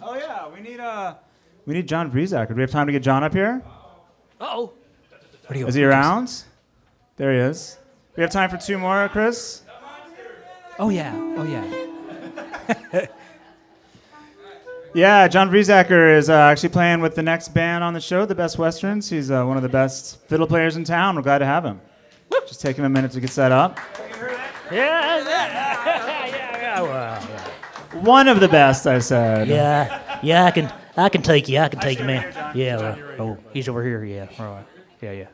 Oh 0.00 0.14
yeah, 0.14 0.46
we 0.48 0.60
need 0.60 0.78
uh, 0.78 1.14
we 1.66 1.74
need 1.74 1.88
John 1.88 2.12
Brezacker. 2.12 2.50
Do 2.50 2.54
we 2.54 2.60
have 2.60 2.70
time 2.70 2.86
to 2.86 2.92
get 2.92 3.02
John 3.02 3.24
up 3.24 3.32
here? 3.32 3.60
Oh. 4.40 4.72
Where 5.46 5.54
do 5.54 5.58
you 5.58 5.66
Is 5.66 5.74
he 5.74 5.82
around? 5.82 6.44
There 7.16 7.32
he 7.32 7.40
is. 7.40 7.76
We 8.14 8.22
have 8.22 8.30
time 8.30 8.50
for 8.50 8.56
two 8.56 8.78
more, 8.78 9.08
Chris. 9.08 9.62
Oh 10.78 10.90
yeah. 10.90 11.12
Oh 11.36 11.42
yeah. 11.42 13.06
Yeah, 14.94 15.28
John 15.28 15.50
Brezacker 15.50 16.16
is 16.16 16.30
uh, 16.30 16.32
actually 16.32 16.70
playing 16.70 17.02
with 17.02 17.16
the 17.16 17.22
next 17.22 17.48
band 17.52 17.84
on 17.84 17.92
the 17.92 18.00
show, 18.00 18.24
the 18.24 18.34
Best 18.34 18.56
Westerns. 18.56 19.10
He's 19.10 19.30
uh, 19.30 19.44
one 19.44 19.58
of 19.58 19.62
the 19.62 19.68
best 19.68 20.18
fiddle 20.22 20.46
players 20.46 20.74
in 20.78 20.84
town. 20.84 21.16
We're 21.16 21.20
glad 21.20 21.40
to 21.40 21.44
have 21.44 21.66
him. 21.66 21.82
Just 22.46 22.60
take 22.60 22.76
him 22.76 22.84
a 22.84 22.88
minute 22.88 23.10
to 23.12 23.20
get 23.20 23.30
set 23.30 23.52
up. 23.52 23.78
Yeah, 24.70 25.18
yeah, 25.24 26.26
yeah, 26.26 26.80
well, 26.82 27.20
One 28.02 28.28
of 28.28 28.40
the 28.40 28.48
best, 28.48 28.86
I 28.86 28.98
said. 28.98 29.48
yeah, 29.48 30.20
yeah. 30.22 30.44
I 30.44 30.50
can, 30.50 30.72
I 30.96 31.08
can 31.08 31.22
take 31.22 31.48
you. 31.48 31.58
I 31.58 31.68
can 31.68 31.80
take 31.80 31.98
you, 31.98 32.04
man. 32.04 32.32
Yeah. 32.54 32.76
Well, 32.76 32.98
oh, 33.20 33.38
he's 33.52 33.68
over 33.68 33.82
here. 33.84 34.04
Yeah. 34.04 34.28
All 34.38 34.46
right. 34.54 34.66
Yeah, 35.00 35.12
yeah. 35.12 35.26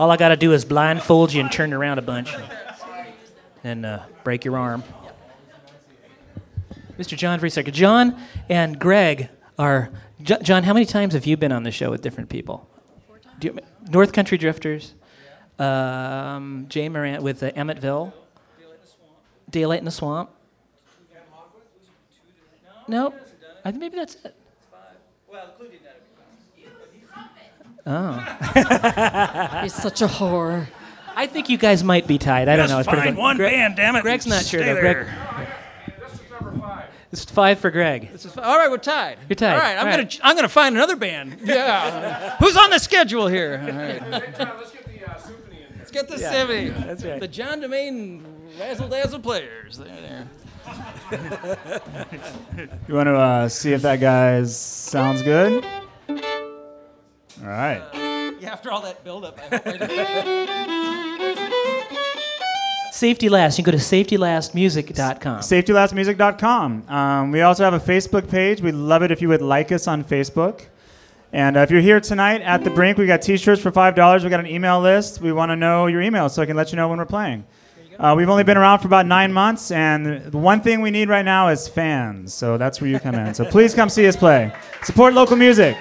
All 0.00 0.10
I 0.10 0.16
gotta 0.16 0.36
do 0.36 0.52
is 0.52 0.64
blindfold 0.64 1.32
you 1.32 1.40
and 1.40 1.52
turn 1.52 1.70
you 1.70 1.76
around 1.76 1.98
a 1.98 2.02
bunch, 2.02 2.34
and 3.62 3.86
uh, 3.86 4.02
break 4.24 4.44
your 4.44 4.56
arm. 4.58 4.82
Mr. 6.98 7.16
John 7.16 7.40
Vreesacker. 7.40 7.72
John 7.72 8.16
and 8.48 8.78
Greg 8.78 9.28
are. 9.58 9.90
John, 10.22 10.62
how 10.62 10.72
many 10.72 10.86
times 10.86 11.12
have 11.12 11.26
you 11.26 11.36
been 11.36 11.52
on 11.52 11.64
the 11.64 11.70
show 11.70 11.90
with 11.90 12.00
different 12.00 12.30
people? 12.30 12.68
Do 13.38 13.48
you, 13.48 13.58
North 13.90 14.12
Country 14.12 14.38
Drifters, 14.38 14.94
um, 15.58 16.66
Jay 16.68 16.88
Moran 16.88 17.22
with 17.22 17.42
uh, 17.42 17.50
Emmettville, 17.52 18.12
Daylight 19.50 19.78
in 19.80 19.84
the 19.84 19.90
Swamp. 19.90 20.30
Nope. 22.86 23.14
I 23.64 23.70
think 23.70 23.80
maybe 23.80 23.96
that's 23.96 24.16
it. 24.24 24.34
Oh, 27.86 28.12
he's 29.62 29.74
such 29.74 30.00
a 30.00 30.06
whore. 30.06 30.66
I 31.16 31.26
think 31.26 31.48
you 31.50 31.58
guys 31.58 31.84
might 31.84 32.06
be 32.06 32.16
tied. 32.18 32.48
I 32.48 32.56
don't 32.56 32.68
know. 32.70 32.78
It's 32.78 32.88
pretty 32.88 33.02
Find 33.04 33.14
good. 33.16 33.20
one 33.20 33.36
Greg- 33.36 33.52
band, 33.52 33.76
damn 33.76 33.94
it. 33.96 34.02
Greg's 34.02 34.26
not 34.26 34.44
sure 34.44 34.60
Stay 34.60 34.72
though. 34.72 34.80
Greg, 34.80 34.96
there. 35.06 35.56
this 37.10 37.20
is 37.20 37.26
five 37.26 37.58
for 37.58 37.70
Greg. 37.70 38.10
This 38.10 38.24
is- 38.24 38.38
all 38.38 38.56
right, 38.56 38.70
we're 38.70 38.78
tied. 38.78 39.18
You're 39.28 39.36
tied. 39.36 39.52
All 39.52 39.58
right, 39.58 39.76
I'm 39.76 39.86
All 39.86 39.96
gonna. 39.98 40.08
I'm 40.22 40.34
gonna 40.34 40.48
find 40.48 40.74
another 40.74 40.96
band. 40.96 41.36
Yeah. 41.44 42.36
Who's 42.40 42.56
on 42.56 42.70
the 42.70 42.78
schedule 42.78 43.26
here? 43.28 43.60
All 43.62 43.76
right. 43.76 44.10
Let's 44.10 44.70
get 44.72 44.83
the 46.02 46.18
symphony. 46.18 46.68
That's 46.70 47.04
right. 47.04 47.20
The 47.20 47.28
John 47.28 47.60
Domain 47.60 48.24
Razzle 48.58 48.88
Dazzle 48.88 49.20
Players. 49.20 49.78
There, 49.78 49.86
there. 49.88 50.28
You 52.88 52.94
want 52.94 53.08
to 53.08 53.16
uh, 53.16 53.48
see 53.48 53.72
if 53.72 53.82
that 53.82 54.00
guy's 54.00 54.56
sounds 54.56 55.22
good? 55.22 55.64
All 56.08 56.16
right. 57.42 57.82
Yeah, 58.40 58.52
after 58.52 58.70
all 58.70 58.80
that 58.82 59.04
buildup, 59.04 59.38
I 59.38 59.42
hope 59.56 59.62
I. 59.66 60.74
Safety 62.92 63.28
Last. 63.28 63.58
You 63.58 63.64
can 63.64 63.72
go 63.72 63.78
to 63.78 63.84
safetylastmusic.com. 63.84 65.40
SafetyLastMusic.com. 65.40 66.88
Um, 66.88 67.32
we 67.32 67.40
also 67.42 67.64
have 67.64 67.74
a 67.74 67.80
Facebook 67.80 68.30
page. 68.30 68.60
We'd 68.62 68.74
love 68.74 69.02
it 69.02 69.10
if 69.10 69.20
you 69.20 69.28
would 69.28 69.42
like 69.42 69.72
us 69.72 69.88
on 69.88 70.04
Facebook. 70.04 70.66
And 71.34 71.56
uh, 71.56 71.60
if 71.60 71.70
you're 71.72 71.80
here 71.80 71.98
tonight 71.98 72.42
at 72.42 72.62
the 72.62 72.70
Brink, 72.70 72.96
we 72.96 73.06
got 73.06 73.20
T-shirts 73.20 73.60
for 73.60 73.72
five 73.72 73.96
dollars. 73.96 74.22
We 74.22 74.30
got 74.30 74.38
an 74.38 74.46
email 74.46 74.80
list. 74.80 75.20
We 75.20 75.32
want 75.32 75.50
to 75.50 75.56
know 75.56 75.88
your 75.88 76.00
email 76.00 76.28
so 76.28 76.40
I 76.40 76.46
can 76.46 76.56
let 76.56 76.70
you 76.70 76.76
know 76.76 76.88
when 76.88 76.96
we're 76.96 77.06
playing. 77.06 77.44
Uh, 77.98 78.14
we've 78.16 78.28
only 78.28 78.44
been 78.44 78.56
around 78.56 78.78
for 78.78 78.86
about 78.86 79.04
nine 79.04 79.32
months, 79.32 79.72
and 79.72 80.22
the 80.30 80.38
one 80.38 80.60
thing 80.60 80.80
we 80.80 80.92
need 80.92 81.08
right 81.08 81.24
now 81.24 81.48
is 81.48 81.66
fans. 81.66 82.32
So 82.32 82.56
that's 82.56 82.80
where 82.80 82.88
you 82.88 83.00
come 83.00 83.16
in. 83.16 83.34
So 83.34 83.44
please 83.44 83.74
come 83.74 83.88
see 83.88 84.06
us 84.06 84.14
play. 84.14 84.54
Support 84.84 85.14
local 85.14 85.34
music. 85.34 85.76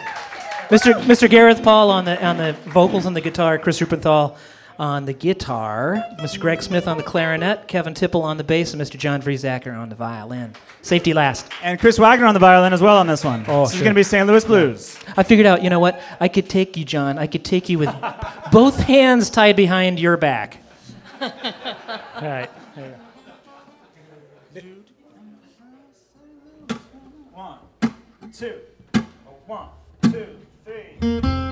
Mr. 0.70 1.00
Mr. 1.04 1.30
Gareth 1.30 1.62
Paul 1.62 1.92
on 1.92 2.06
the 2.06 2.24
on 2.26 2.38
the 2.38 2.54
vocals 2.70 3.06
and 3.06 3.16
the 3.16 3.22
guitar, 3.22 3.60
Chris 3.60 3.80
Rupenthal 3.80 4.36
on 4.80 5.06
the 5.06 5.14
guitar, 5.14 6.04
Mr. 6.20 6.40
Greg 6.40 6.62
Smith 6.62 6.88
on 6.88 6.98
the 6.98 7.04
clarinet, 7.04 7.68
Kevin 7.68 7.94
Tipple 7.94 8.22
on 8.24 8.38
the 8.38 8.44
bass, 8.44 8.74
and 8.74 8.82
Mr. 8.82 8.98
John 8.98 9.22
Vriesacker 9.22 9.78
on 9.78 9.90
the 9.90 9.96
violin. 9.96 10.56
Safety 10.82 11.14
last. 11.14 11.48
And 11.62 11.80
Chris 11.80 11.98
Wagner 11.98 12.26
on 12.26 12.34
the 12.34 12.40
violin 12.40 12.74
as 12.74 12.82
well 12.82 12.98
on 12.98 13.08
this 13.08 13.24
one. 13.24 13.46
Oh, 13.48 13.66
this 13.66 13.76
is 13.76 13.82
going 13.82 13.94
to 13.94 14.00
be 14.00 14.04
St. 14.04 14.28
Louis 14.28 14.44
Blues. 14.44 14.98
I 15.16 15.24
figured 15.24 15.46
out, 15.46 15.64
you 15.64 15.70
know 15.70 15.80
what? 15.80 16.02
I 16.20 16.28
could 16.28 16.50
take 16.50 16.76
you, 16.76 16.86
John. 16.86 17.18
I 17.18 17.28
could 17.28 17.46
take 17.46 17.70
you 17.70 17.80
with 17.80 17.94
both 18.52 18.80
hands 18.80 19.30
tied 19.30 19.56
behind 19.56 20.00
your 20.00 20.18
back. 20.18 20.58
All 21.22 21.32
right. 22.22 22.50
One, 27.34 27.58
two, 28.34 28.60
one, 29.48 29.70
two, 30.04 30.28
three. 30.66 31.43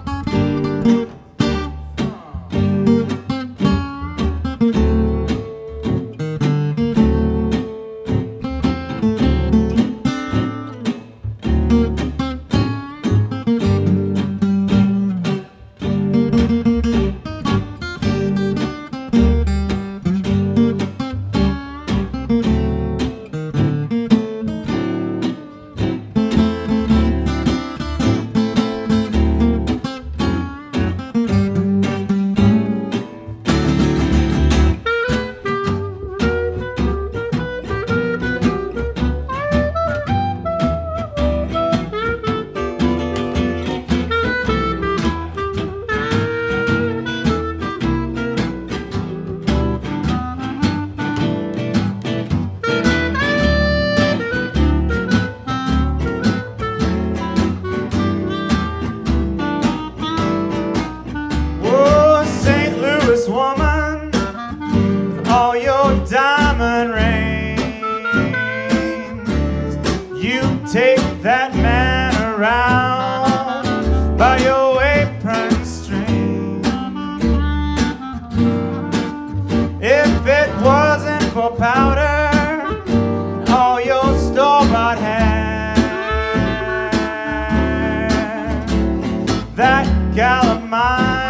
gal 90.22 90.46
of 90.52 90.70
mine. 90.70 91.21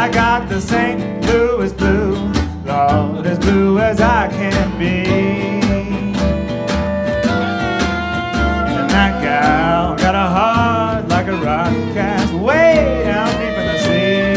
I, 0.00 0.08
got 0.08 0.48
the 0.48 0.58
St. 0.62 1.26
Louis 1.26 1.74
blue, 1.74 2.14
Lord, 2.64 3.26
as 3.26 3.38
blue 3.38 3.78
as 3.78 4.00
I 4.00 4.28
can 4.28 4.78
be. 4.78 5.04
And 8.78 8.88
that 8.90 9.22
gal 9.22 9.96
got 9.98 10.14
a 10.14 10.26
heart 10.36 11.06
like 11.08 11.26
a 11.26 11.36
rock 11.36 11.74
cast 11.92 12.32
way 12.32 13.02
down 13.04 13.28
deep 13.40 13.58
in 13.60 13.66
the 13.66 13.78
sea. 13.84 14.32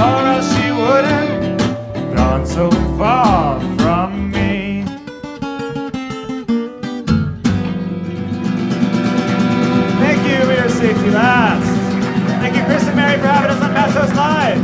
Or 0.00 0.20
else 0.32 0.48
she 0.56 0.72
wouldn't 0.72 2.16
gone 2.16 2.46
so 2.46 2.70
far 2.96 3.60
from 3.76 4.30
me. 4.30 4.82
Thank 10.00 10.20
you 10.26 10.52
your 10.54 10.70
safety 10.70 11.10
last. 11.10 11.65
Us 14.06 14.16
Live. 14.16 14.60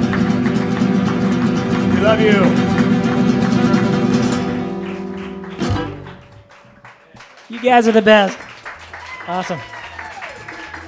We 1.95 2.01
love 2.01 2.21
you. 2.21 2.43
You 7.49 7.61
guys 7.63 7.87
are 7.89 7.93
the 7.93 8.03
best. 8.03 8.39
Awesome. 9.27 9.61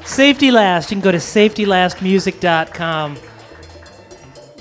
Safety 0.05 0.50
Last. 0.50 0.90
You 0.90 0.96
can 0.96 1.05
go 1.05 1.12
to 1.12 1.18
safetylastmusic.com. 1.18 3.16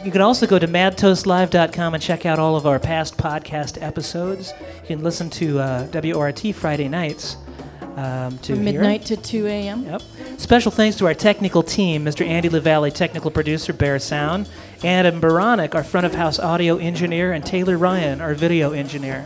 You 0.03 0.11
can 0.11 0.21
also 0.21 0.45
go 0.45 0.59
to 0.59 0.67
madtoastlive.com 0.67 1.93
and 1.93 2.03
check 2.03 2.25
out 2.25 2.37
all 2.39 2.57
of 2.57 2.67
our 2.67 2.79
past 2.79 3.17
podcast 3.17 3.81
episodes. 3.81 4.53
You 4.81 4.87
can 4.87 5.03
listen 5.03 5.29
to 5.31 5.59
uh, 5.59 5.87
WORT 5.93 6.53
Friday 6.53 6.89
nights. 6.89 7.37
Um, 7.95 8.39
to 8.39 8.55
From 8.55 8.65
midnight 8.65 9.05
to 9.05 9.17
2 9.17 9.45
a.m. 9.45 9.85
Yep. 9.85 10.01
Special 10.37 10.71
thanks 10.71 10.97
to 10.97 11.05
our 11.05 11.13
technical 11.13 11.61
team, 11.61 12.03
Mr. 12.03 12.25
Andy 12.25 12.49
LaValle, 12.49 12.89
technical 12.89 13.29
producer, 13.29 13.71
Bear 13.71 13.99
Sound, 13.99 14.49
Adam 14.83 15.19
Baronic, 15.19 15.75
our 15.75 15.83
front 15.83 16.07
of 16.07 16.15
house 16.15 16.39
audio 16.39 16.77
engineer, 16.77 17.33
and 17.33 17.45
Taylor 17.45 17.77
Ryan, 17.77 18.19
our 18.19 18.33
video 18.33 18.71
engineer. 18.71 19.25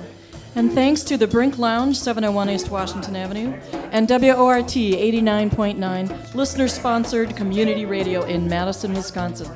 And 0.56 0.74
thanks 0.74 1.04
to 1.04 1.18
the 1.18 1.28
Brink 1.28 1.58
Lounge, 1.60 1.98
701 1.98 2.50
East 2.50 2.72
Washington 2.72 3.16
Avenue, 3.16 3.54
and 3.92 4.10
WORT 4.10 4.66
89.9, 4.66 6.34
listener 6.34 6.68
sponsored 6.68 7.36
community 7.36 7.86
radio 7.86 8.24
in 8.24 8.50
Madison, 8.50 8.94
Wisconsin. 8.94 9.54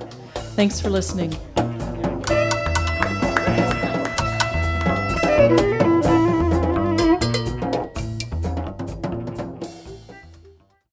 Thanks 0.56 0.80
for 0.80 0.90
listening. 0.90 1.36